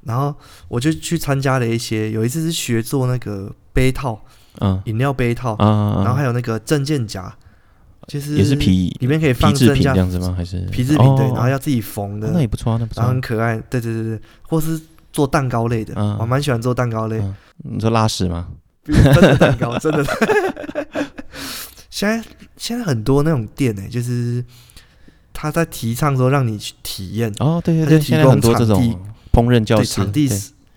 [0.04, 0.34] 然后
[0.68, 4.20] 我就去参加了一些，有一次是学做那个杯套，
[4.60, 7.32] 嗯，饮料杯套，嗯，然后还有那个证件夹，
[8.08, 10.34] 就是也是皮里面可以放证件这样子吗？
[10.36, 11.16] 还是皮制品？
[11.16, 13.58] 对，然后要自己缝的，那也不错，那不错，然后很可爱。
[13.70, 14.80] 对对对对，或是
[15.14, 17.22] 做蛋糕类的，我蛮喜欢做蛋糕类。
[17.58, 18.48] 你说拉屎吗？
[18.86, 20.04] 真的蛋糕，真的。
[21.92, 22.24] 现在
[22.58, 24.44] 现在很多那种店呢，就是
[25.32, 29.00] 他在提倡说让你去体验哦，对对对，现在很多这种。
[29.32, 30.28] 烹饪教室，场地，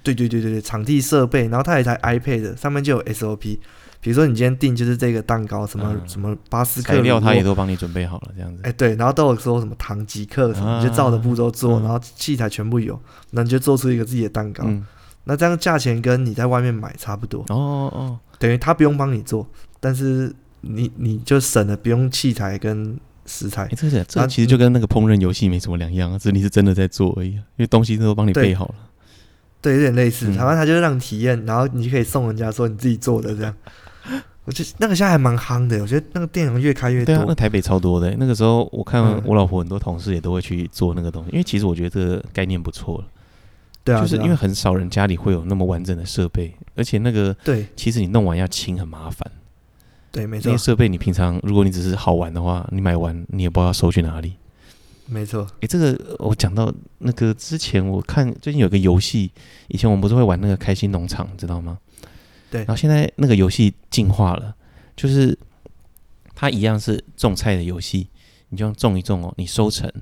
[0.03, 3.59] 对对对对对，场地设备，然后它有一台 iPad，上面就有 SOP，
[4.01, 8.61] 比如说你今天订就是这个蛋糕，什么什么巴斯克材料，他也都帮你准备好了，这样子。
[8.63, 13.01] 哎，对，然后都有说什么糖几克什么，你就照着步骤做，然后器材全部有，
[13.31, 14.65] 那你就做出一个自己的蛋糕。
[15.25, 17.45] 那这样价钱跟你在外面买差不多。
[17.49, 19.47] 哦哦，等于他不用帮你做，
[19.81, 20.31] 但是
[20.61, 22.99] 你你就省了不用器材跟。
[23.27, 28.75] 食材，这个这其实就跟那个烹饪游戏没什么两样啊，只是你是真的在做而已，因为东西都帮你备好了。
[29.61, 33.55] 对，有点类似，然后他就是让你体验，然后你就可以送人家说你自己做的这样。
[34.45, 37.07] 我觉得那个现在还蛮夯的，我觉得那个店越开越多。
[37.07, 38.15] 对啊，那台北超多的。
[38.19, 43.07] 那个时候我看我老婆很多同事也都会去做那个东西，因为其实我觉得这个概念不错了。
[43.83, 49.27] 对啊，就是因为很少人家里会有那么完整的设备，而且那个对，其实你弄完要清很麻烦。
[50.15, 50.49] 对，没错。
[50.49, 54.35] 那些设备你平常，如果你只是好玩的话，你买完你也不知道收去哪里。
[55.07, 55.45] 没错。
[55.59, 59.33] 诶，这个我讲到那个之前，我看最近有个游戏，
[59.67, 61.77] 以前我们不是会玩那个开心农场，知道吗？
[62.49, 62.61] 对。
[62.61, 64.55] 然后现在那个游戏进化了，
[64.95, 65.37] 就是
[66.33, 68.09] 它一样是种菜的游戏，
[68.51, 69.93] 你就种一种哦，你收成，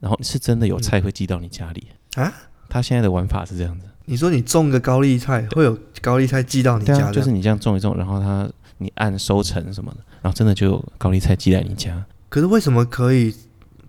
[0.00, 1.86] 然后是真的有菜会寄到你家里
[2.16, 2.34] 啊。
[2.68, 3.86] 它现在的玩法是这样子。
[4.06, 7.12] 你说你种个高丽菜，会有高丽菜寄到你家？
[7.12, 8.50] 就是你这样种一种，然后它。
[8.78, 12.04] 你按收成什么的，然后真的就有高丽菜寄来你家。
[12.28, 13.34] 可是为什么可以？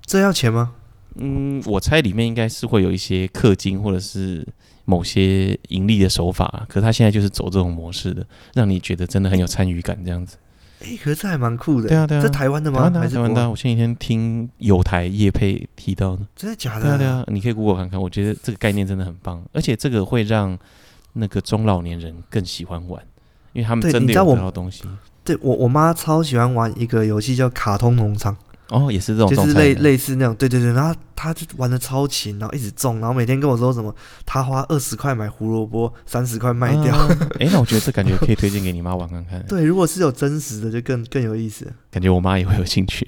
[0.06, 0.74] 这要钱吗？
[1.16, 4.48] 嗯，我猜里面应该是会有一些氪金或者是
[4.86, 6.66] 某些盈利的手法。
[6.68, 10.38] 可是他现在就是走这种模式的，让你觉得真的很有参与感这样子。
[10.82, 11.90] 哎、欸，可是这还蛮酷的。
[11.90, 12.78] 对啊，对啊，这台湾的吗？
[12.78, 13.50] 台湾的，台湾的。
[13.50, 16.86] 我前几天听有台叶配提到的，真的假的？
[16.86, 18.02] 对啊，对啊，你可以 Google 看看。
[18.02, 20.58] 我觉得这个概念真的很棒，而且这个会让
[21.14, 23.04] 那个中老年人更喜欢玩。
[23.54, 24.84] 因为他们真的有得到东西。
[25.24, 28.36] 对，我我妈超喜欢玩一个游戏叫卡通农场。
[28.70, 30.72] 哦，也是这种，就是类类似那种，对对对。
[30.74, 33.94] 然后她就玩的超勤，然后一直种，然后每天跟我说什么，
[34.28, 36.96] 她花二十块买胡萝卜，三十块卖掉。
[37.40, 39.44] 哎、 啊，那我觉得这感觉可以推荐给你妈玩看看。
[39.48, 41.66] 对，如果是有真实的，就更更有意思。
[41.90, 43.04] 感觉我妈也会有兴趣。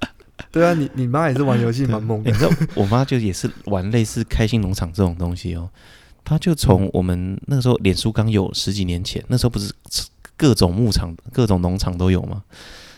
[0.52, 2.30] 对啊，你你妈也是玩游戏蛮猛的。
[2.30, 5.68] 你知道，我妈就也是玩类似开心农场这种东西哦。
[6.26, 9.72] 她就从我们那个时候，脸书刚有十几年前，那时候不是。
[10.38, 12.42] 各种牧场、各种农场都有吗？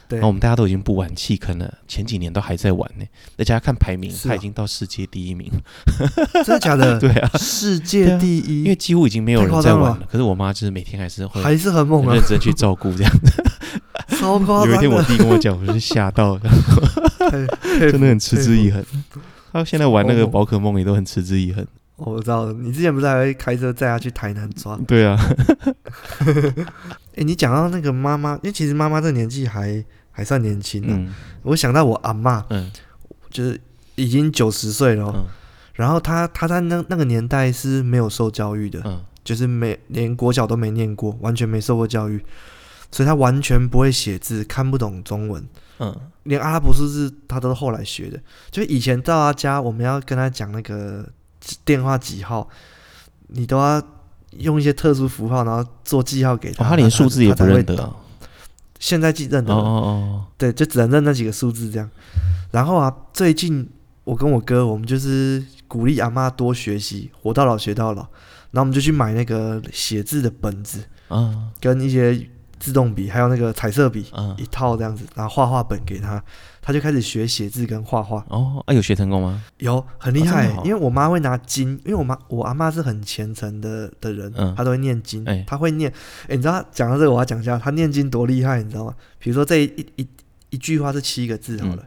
[0.08, 0.18] 对。
[0.18, 3.04] 然后我们大家都已经不玩弃坑了，前几年都还在玩呢。
[3.36, 5.48] 大家看排名，他已经到世界第一名。
[6.44, 6.98] 真的假的？
[6.98, 8.64] 对啊，世界第一。
[8.64, 10.04] 因为几乎已经没有人在玩了。
[10.10, 14.16] 可是我妈就是每天还是会，还是很猛，认真去照顾这样子。
[14.16, 14.70] 超夸张！
[14.70, 16.42] 有一天我弟跟我讲，我就吓到 了，
[17.78, 18.84] 真的很持之以恒。
[19.52, 21.64] 他现在玩那个宝可梦也都很持之以恒。
[21.98, 24.78] 我知道了，你之前不是还会开车载他去台南抓？
[24.86, 25.18] 对啊。
[26.20, 30.94] 哎、欸，你讲到那个妈妈，因为其实妈妈这年纪还还算年轻呢。
[30.96, 32.70] 嗯、我想到我阿妈，嗯，
[33.30, 33.60] 就是
[33.96, 35.12] 已经九十岁了。
[35.12, 35.26] 嗯、
[35.74, 42.24] 然后她她在那那个年代是没有受教育的，嗯，就是没连国小都没念过，完全没受过教育，
[42.92, 45.44] 所以她完全不会写字，看不懂中文，
[45.80, 45.92] 嗯，
[46.22, 48.20] 连阿拉伯数字他都是后来学的。
[48.52, 51.04] 就以前到他家，我们要跟他讲那个
[51.64, 52.48] 电话几号，
[53.28, 53.82] 你都要。
[54.36, 56.62] 用一些特殊符号，然后做记号给他。
[56.62, 57.96] 他连数字也不认得。
[58.78, 59.54] 现在记认得。
[59.54, 60.24] 哦哦。
[60.36, 61.90] 对，就只能认那几个数字这样。
[62.50, 63.66] 然后啊，最近
[64.04, 68.02] 我跟我哥，我们就是鼓励阿妈多学习，活到老学到老。
[68.50, 72.28] 然后我们就去买那个写字的本子，啊，跟一些。
[72.58, 76.20] 自动笔还有那个彩色笔，嗯，一套这样子，然后画画本给他，
[76.68, 78.22] 他就开始学写字跟画画。
[78.28, 79.42] 哦，啊，有学成功吗？
[79.56, 80.50] 有，很厉害。
[80.62, 85.90] 因为我妈会拿经，因为我妈我阿妈是很虔诚的的人，嗯，她都会念经，她会念。
[86.24, 88.94] 哎，你知道讲到这个，我要讲一下她念经多厉害，你知道吗？
[89.18, 90.08] 比如说这一一一
[90.50, 91.82] 一句话是七个字，好了，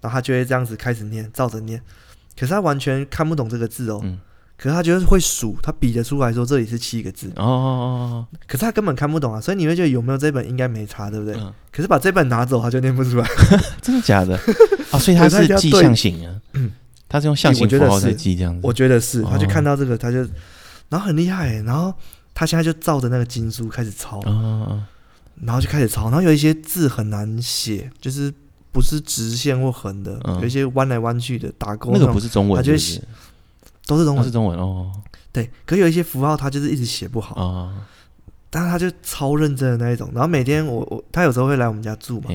[0.00, 1.78] 然后她就会这样子开始念，照着念。
[2.34, 4.02] 可是她完全看不懂这个字哦，
[4.58, 7.28] 可是他觉得会数，他比得出来说这里是七个字。
[7.36, 11.32] 哦，哦，哦，哦，可是他根本看不懂啊，所以你会觉得有没有这本应该没差，对不对？
[11.36, 13.28] 嗯、可是把这本拿走，他就念不出来，
[13.80, 14.34] 真的假的？
[14.90, 16.72] 啊、哦，所以他是记象形啊，嗯，
[17.08, 20.18] 他是用象形符号在记这样子，我觉得是，他就看到这个，他就，
[20.88, 21.94] 然后很厉害，然后
[22.34, 24.20] 他现在就照着那个经书开始抄，
[25.40, 28.34] 然后就开始抄，然后有一些字很难写，就是
[28.72, 33.00] 不是直线或横的，嗯、有一些弯来弯去的打勾，那个不是中文，他就写。
[33.88, 34.92] 都是中文，是中文哦。
[35.32, 37.74] 对，可有一些符号他就是一直写不好啊。
[38.50, 40.10] 但是他就超认真的那一种。
[40.14, 42.30] 然后每天我我他有时候会来我们家住嘛。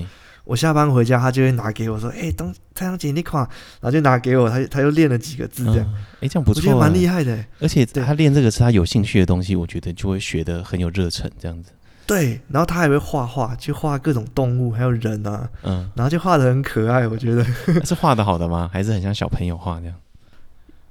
[0.46, 3.40] 我下班回家，他就会拿给我说：“哎，东太阳姐，你看。”
[3.80, 5.94] 然后就拿给我，他他又练了几个字这样。
[6.20, 7.46] 哎，这样不错，我觉得蛮厉害的。
[7.62, 11.72] 而且他练这个是他有兴趣的东西，我觉得就会学的很有热忱这样子。
[12.06, 15.50] 对，然后他还会画画，去画各种动物还有人啊。
[15.64, 17.44] 嗯，然后就画的很可爱，我觉得
[17.86, 18.70] 是画的好的吗？
[18.72, 19.96] 还是很像小朋友画这样？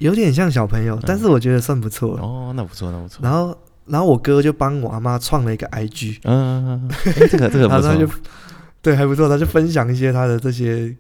[0.03, 2.53] 有点像小朋友，但是我觉得算不错哦。
[2.57, 3.20] 那不错，那不错。
[3.22, 6.90] 然后，然后我哥就帮我阿妈创了一个 IG，嗯，
[7.30, 8.20] 这个这个 不错，
[8.82, 9.28] 对，还不错。
[9.28, 10.94] 他就分享一些他的这些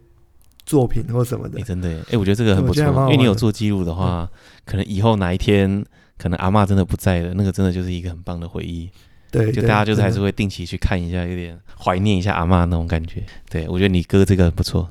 [0.64, 1.60] 作品或什么的。
[1.62, 4.28] 真的，哎，我觉得这个很不错，因为你有做记录的话，
[4.64, 5.84] 可能以后哪一天，
[6.16, 8.88] 可能阿妈真的不在了，那个真的就是一个很棒的回忆。
[9.32, 13.24] 对，就大家就是还是会定期去看一下，有点怀念一下阿妈那种感觉。
[13.50, 14.88] 对，我觉得你哥这个不错。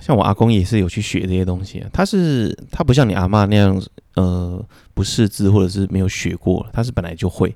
[0.00, 3.82] 像我阿公也是有去学这些东西啊，他是他不像你阿妈那样，
[4.14, 4.62] 呃，
[4.94, 7.54] 不识字或者是没有学过，他是本来就会。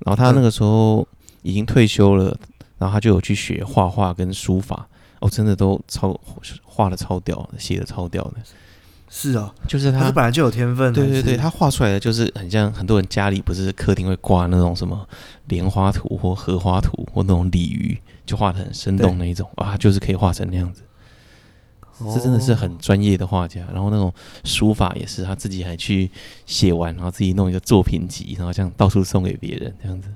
[0.00, 1.06] 然后他那个时候
[1.42, 2.36] 已经退休了，
[2.78, 4.88] 然后他就有去学画画跟书法，
[5.20, 6.18] 哦，真的都超
[6.64, 8.34] 画的超屌，写的超屌的。
[9.10, 10.92] 是啊，就是他，他是本来就有天分。
[10.92, 15.08] 对对对，他画出来的就是很像很多人家里不是客厅会挂那种什么
[15.46, 20.82] 莲花图或荷花图或那种鲤鱼，就画的很生动那一种啊，就是可以画成那样子。
[22.14, 24.12] 这真的是很专业的画家，然后那种
[24.44, 26.10] 书法也是他自己还去
[26.46, 30.08] 写完，然后自己弄一个作品集，然后这样到处送给别人这样子。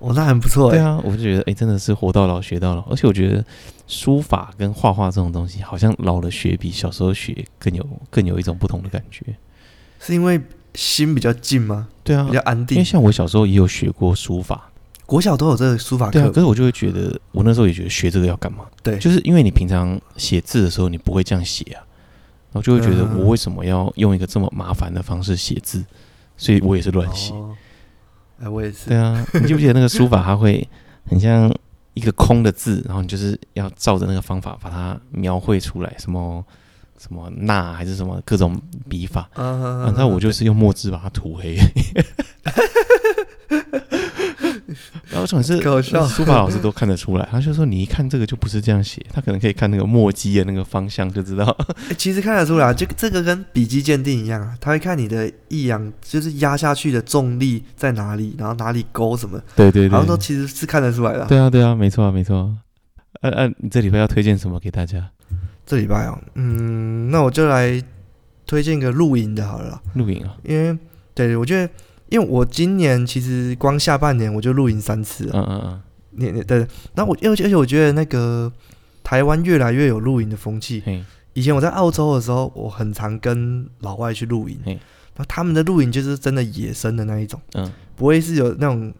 [0.00, 0.70] 哦，那很不错。
[0.70, 2.82] 对啊，我就觉得哎，真的是活到老学到老。
[2.90, 3.44] 而且我觉得
[3.86, 9.24] 书法跟画画这种东西，好像老了学比小时候学更有更有一种不同的感觉。
[10.00, 10.40] 是因为
[10.74, 11.86] 心比较静吗？
[12.02, 12.78] 对啊，比较安定。
[12.78, 14.71] 因为像我小时候也有学过书法。
[15.12, 18.64] 国小都有这个书法课，对啊，可是我就会觉得，我那时候也觉得学这个要干嘛？
[18.82, 21.84] 对，就是因为你平常写字的时候，你不会这样写啊，
[22.50, 25.84] 然后就会觉得我为什么要用一个这么麻烦的方式写字？
[26.38, 27.34] 所以我也是乱写。
[28.40, 28.88] 哎，我也是。
[28.88, 30.66] 对啊，你记不记得那个书法，它会
[31.04, 31.54] 很像
[31.92, 36.42] 一个空的字，然后你就是要照着那个方法把它描绘出来，什么
[36.98, 38.58] 什么捺还是什么各种
[38.88, 39.28] 笔法。
[39.36, 41.58] 然后我就是用墨汁把它涂黑。
[45.22, 51.44] 然后总是搞笑书法老师都看得出来， 他就说你一看这个就不是这样写，他可能可以看那个墨迹的那个方向就知道。
[51.90, 59.40] 欸、其实看得出来，就这个跟笔迹鉴定一样啊，他会看你的抑扬，就是压下去的重力在哪里，然后哪里勾什么。
[59.54, 61.24] 对对对，然后都其实是看得出来的。
[61.26, 62.52] 对啊对啊，没错啊没错。
[63.20, 65.08] 嗯、啊、嗯、啊，你这礼拜要推荐什么给大家？
[65.64, 67.80] 这礼拜哦，嗯，那我就来
[68.44, 69.80] 推荐个露营的好了。
[69.94, 70.76] 露营啊，因为
[71.14, 71.72] 对，我觉得。
[72.12, 76.58] 因为我今年其实光下半年我就露营三次了，嗯嗯嗯，你你对，
[76.94, 78.52] 然后我而且而且我觉得那个
[79.02, 80.82] 台湾越来越有露营的风气。
[80.84, 81.02] 嘿。
[81.32, 84.72] 以前我在澳洲的时候，我很常跟老外去露营，嘿。
[84.72, 88.92] 然后他们的露营就是真的野生的那一种，嗯，不会是有那种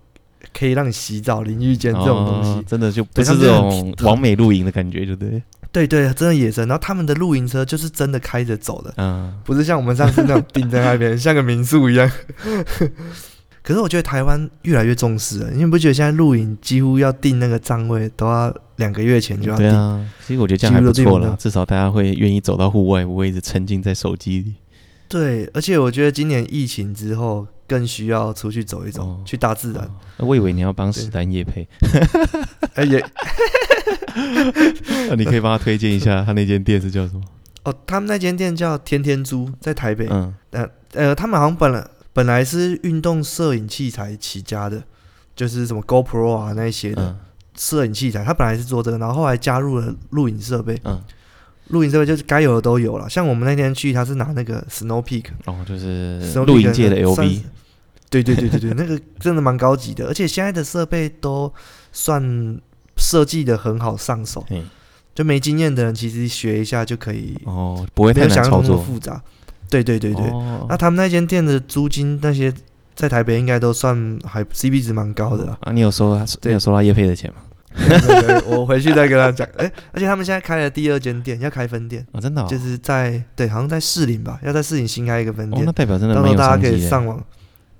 [0.58, 5.42] 可以让你洗澡淋浴间这种东西，哦，真的就不是这种完美露营的感觉，对不对？
[5.72, 6.68] 对对，真的野生。
[6.68, 12.10] 然后他们的露营车就是真的开着走的，嗯，不是像我们上次那种定在那边，像个民宿一样。
[13.62, 19.68] 可是我觉得台湾越来越重视了，因为不觉得现在露营几乎要订那个站位都要两个月前就要订。
[19.68, 24.54] 对啊，其实我觉得这样还不错了，至少大家会愿意走到户外，不会一直沉浸在手机里。
[25.08, 29.84] 对，而且我觉得今年疫情之后更需要出去走一走，哦、去大自然。
[30.16, 31.66] 哦、我以为你要帮史丹叶配，
[32.74, 33.02] 哎也。
[35.08, 37.22] 那你可以帮他推荐一下，他那间店是叫什么？
[37.64, 40.08] 哦，他们那间店叫天天猪，在台北。
[40.10, 44.82] 嗯，呃呃，他们好像本来本来是运动摄影器材起家的，
[45.36, 47.16] 就是什么 GoPro 啊那些的
[47.56, 48.24] 摄影器材。
[48.24, 50.76] 他本来是做这个，然后后来加入了录影设备。
[50.84, 51.00] 嗯，
[51.68, 53.08] 录影设备就是该有的都有了。
[53.08, 57.42] 像我们那天去，他是拿那个 Snow Peak，哦，就是录影界的 LV。
[58.10, 61.54] 对对对对对，那个真的蛮高级的，而且现在的设备都
[61.92, 62.60] 算。
[63.02, 64.62] 设计的很好上手，嘿
[65.14, 69.20] 就没经验的人其实学一下就可以哦，不会太难操作复杂。
[69.68, 72.52] 对对对对，哦、那他们那间店的租金那些
[72.94, 75.58] 在台北应该都算还 CP 值蛮高的啊。
[75.62, 76.24] 啊，你有收他？
[76.40, 77.40] 对，有收他业配的钱吗？
[78.46, 79.46] 我回去再跟他讲。
[79.56, 85.62] 哎、欸，而且他们现在开了第二间店，要开分店啊，真的、哦，就是在对，好像在士林吧，要在士林新开一个分店。
[85.62, 87.22] 哦、那代表真的到时候大家可以上网。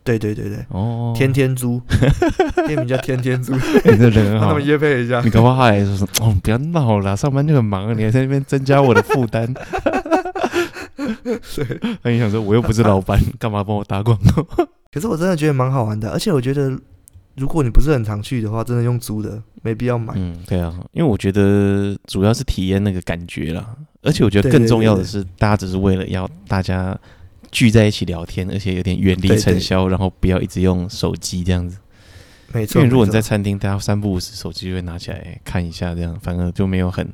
[0.05, 1.81] 对对对对，哦，天天租，
[2.67, 5.21] 店名叫天天猪，你这人很好，他们约配一下。
[5.21, 9.55] 你搞不好还说说，哦，不要闹了，上班就很忙，你还在那边增加我的负担。
[10.97, 14.67] 对，那你想说，我又不是老板， 干嘛帮我打广告？
[14.91, 16.77] 可是我真的觉得蛮好玩的，而且我觉得，
[17.37, 20.15] 如果你不是很常去的话，真的用租的没必要买。
[20.17, 23.65] 嗯，对啊，因为我觉得主要是体验那个感觉啦，
[24.03, 26.99] 而且我觉得更重要的是，大家只是为了要大家。
[27.53, 31.79] 聚在一起聊天，而且有点远离尘嚣，然后不要一直用手机这样子。
[32.53, 37.09] 没错，因为如果你在餐厅，大家三不五时手机就会拿起来看一下，这样反而就没有很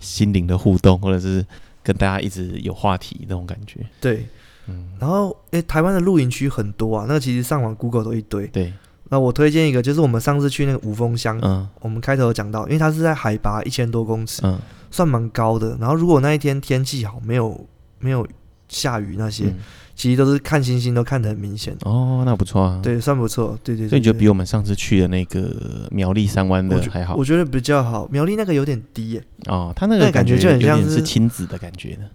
[0.00, 1.44] 心灵的互动，或者是
[1.82, 3.80] 跟大家一直有话题那种感觉。
[4.00, 4.26] 对，
[4.66, 4.88] 嗯。
[4.98, 8.46] 然后，诶、欸，台湾的露营区很多啊，那其实上网 Google 都一堆。
[8.48, 8.72] 对。
[9.10, 14.58] 那我推荐一个，就是我们上次去那个五峰乡，嗯，我们开头有讲到，因为它是在海拔一千多公尺，嗯，
[14.90, 15.76] 算蛮高的。
[15.78, 17.66] 然后，如果那一天天气好，没有
[17.98, 18.26] 没有
[18.68, 19.44] 下雨那些。
[19.44, 19.56] 嗯
[19.96, 23.88] 其实都是看星星，都看得很明显哦，那不错啊，对，算不错，对对，对。
[23.90, 27.14] 所以你觉得比我们上次去的那个苗栗三湾的还好？
[27.14, 29.22] 我觉得比较好，苗栗那个有点低耶。
[29.46, 32.06] 哦，他那个感觉就很像是亲子的感觉呢。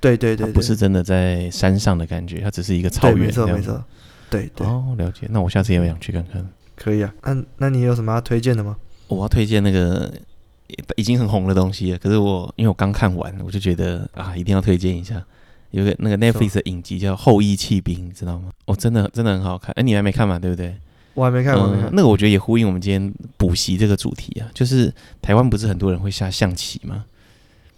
[0.00, 3.20] 对对对，不是真的在山上的感觉，它只是一个草原。
[3.20, 3.82] 没错没错，
[4.28, 4.66] 对对。
[4.66, 5.26] 哦，了解。
[5.30, 6.46] 那我下次也想去看看。
[6.76, 8.76] 可以啊，那那你有什么要推荐的吗？
[9.08, 10.12] 我要推荐那个
[10.96, 15.24] 已经很红的东西了，可是我因为我刚看完，我就觉得啊，一定要推荐一下。
[15.74, 18.50] 有个那个 Netflix 的影集叫《后羿弃兵》，你知道吗？
[18.66, 19.72] 哦，真的真的很好看。
[19.76, 20.38] 哎，你还没看嘛？
[20.38, 20.74] 对不对？
[21.14, 21.90] 我还没看，我还没看。
[21.92, 27.04] 那个我觉得也呼应我们今天补习这个主题啊，就是台湾不是很多人会下象棋吗？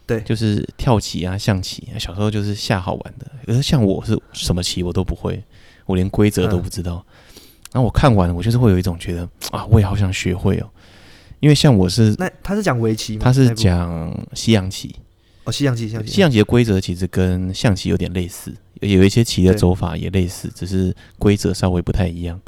[0.06, 1.98] 对，就是跳棋啊、象棋啊。
[1.98, 5.42] 小时候就是下好玩的，可是像我是什么棋我都不会，
[5.86, 7.04] 我连规则都不知道。
[7.72, 10.68] 然后我看完，我就是会有一种觉得啊，我也好想学会哦。
[11.40, 13.20] 因为像我是，那他是讲围棋吗？
[13.24, 14.94] 他是讲西洋棋。
[15.46, 22.38] 哦，西洋棋，西洋棋，西洋棋的规则其实跟象棋有点类似，有一些棋的走法也类似，只是规则稍微不太一样。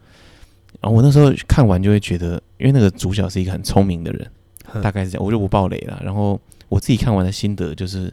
[0.81, 4.29] 然后我那时候看完就会觉得，因为那个主角是一个很聪明的人，
[4.83, 6.01] 大概是这样，我就不爆雷了。
[6.05, 8.13] 然后我自己看完的心得就是，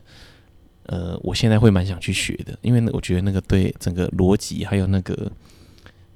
[0.85, 5.31] 呃，我现在会蛮想去学的，因为我觉得那个对整个逻辑还有那个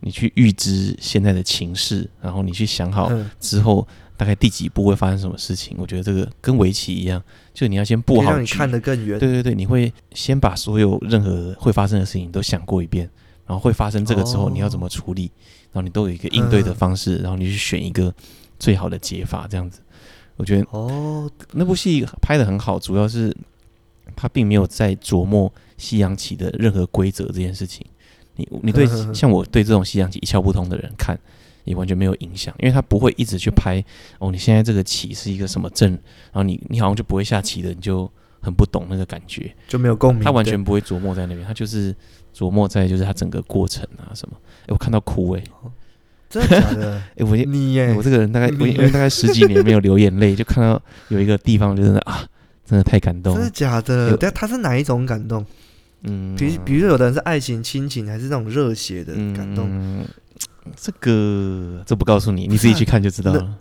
[0.01, 3.87] 你去预知现在的情势，然后你去想好之后。
[4.19, 5.77] 大概第几步会发生什么事情？
[5.79, 9.17] 我觉得这个跟围棋一样，就你要先布好，让你看得更远。
[9.17, 13.09] 对对对，你会先把所有任何会发生的事情都想过一遍，
[13.47, 15.31] 然后会发生这个之后你要怎么处理，
[15.71, 18.13] 然后你都有一个应对的方式，然后你去选一个
[18.59, 19.79] 最好的解法，这样子。
[20.35, 23.33] 我觉得哦，那部戏拍的很好，主要是
[24.17, 27.85] 他并没有在琢磨西洋棋的任何规则这件事情。
[28.35, 31.17] 你你对 像我对这种西洋棋一窍不通的人看。
[31.63, 33.83] 也完全没有影响，因为他不会一直去拍
[34.19, 34.31] 哦。
[34.31, 38.09] 你现在这个棋是一个什么阵，然后你你好像就不会下棋的，你就
[38.41, 40.23] 很不懂那个感觉，就没有共鸣。
[40.23, 41.95] 他完全不会琢磨在那边，他就是
[42.35, 44.35] 琢磨在就是他整个过程啊什么。
[44.63, 45.71] 哎，我看到哭哎、欸哦，
[46.29, 47.01] 真的假的？
[47.17, 52.25] 哎，我 你耶，我这个人大概我因为大概十几年没有流眼泪，就看到有一个地方就真的啊，
[52.65, 53.33] 真的太感动。
[53.35, 54.15] 真的假的？
[54.17, 55.45] 但他是哪一种感动？
[56.03, 59.67] 嗯，比比如说有的人是爱情、亲情，还是那种热血的感动？
[59.69, 60.05] 嗯
[60.75, 63.57] 这个这不告诉你，你自己去看就知道了。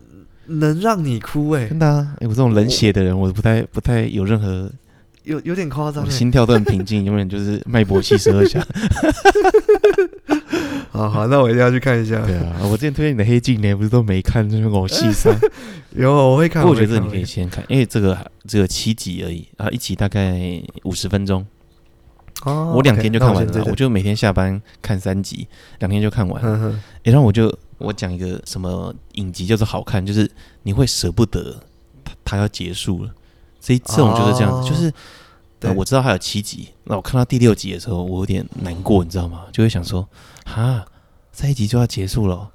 [0.47, 2.15] 能，能让你哭哎、欸，真的啊！
[2.21, 4.71] 哎，我这种冷血的人，我不太不太有任何，
[5.25, 8.65] 有有点夸张、心跳都很平静，永远就是脉搏七十二下。
[10.91, 12.21] 好好，那我一定要去看一下。
[12.27, 15.33] 对啊，我之前推荐你的黑镜，你不是都没看，就是我细三。
[15.95, 16.67] 有，我会看。
[16.67, 21.47] 我觉得你可以先看，因为这个只有七集而已啊，一集大概五十分钟。
[22.45, 25.49] 哦，我两天就看完了，我，我就每天下班看三集，
[25.81, 26.43] 两天就看完。
[26.45, 30.31] 嗯哼，然后我就我讲一个什么影集就是好看，就是
[30.63, 31.61] 你会舍不得
[32.05, 33.11] 它它要结束了。
[33.61, 34.91] 所以这种就是这样子，就是
[35.59, 39.47] 对、呃，我知道还有七集，那我看到第六集的时候，我有点难过，你知道吗？
[39.53, 40.09] 就会想说，
[40.47, 40.85] 哈，
[41.33, 42.49] 这一集就要结束了。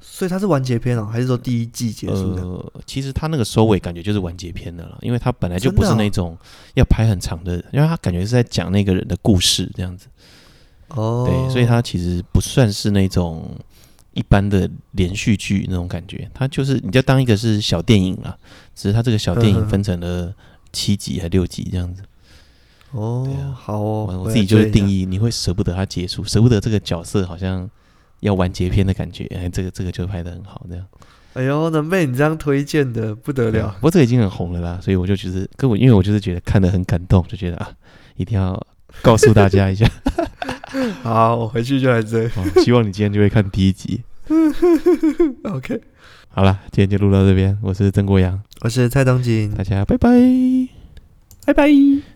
[0.00, 2.42] 所以它是完结篇哦，还是说第一季结束的？
[2.42, 6.36] 呃，其实它那个收尾感觉就是完结篇的了，因为它本来就不是那种
[6.74, 10.06] 要拍很长的，因为它感觉是在讲那个人的故事这样子。
[10.88, 13.56] 哦，对，所以它其实不算是那种
[14.12, 18.38] 一般的连续剧那种感觉，它就是你就当一个是小电影了，
[18.74, 20.34] 只是它这个小电影分成了
[20.72, 22.02] 七集还六集这样子。
[22.90, 27.70] 哦，对啊，好哦，我自己就是定义，你会舍不得它结束，舍不得这个角色好像。
[28.22, 30.84] 要完结篇的感觉，哎，这个这个就拍的很好，这样。
[31.34, 33.74] 哎呦，能被你这样推荐的不得了。
[33.80, 37.70] 不过这个已经很红了啦，所以我就觉得，跟我因为我就是觉得看得很感动，就觉得啊，
[38.16, 38.58] 一定要
[39.00, 39.90] 告诉大家一下。
[41.02, 42.30] 好，我回去就来追。
[42.62, 44.02] 希望你今天就会看第一集。
[45.44, 45.80] OK，
[46.28, 47.58] 好了，今天就录到这边。
[47.62, 50.10] 我是曾国阳，我是蔡东锦，大家拜拜，
[51.46, 52.11] 拜拜。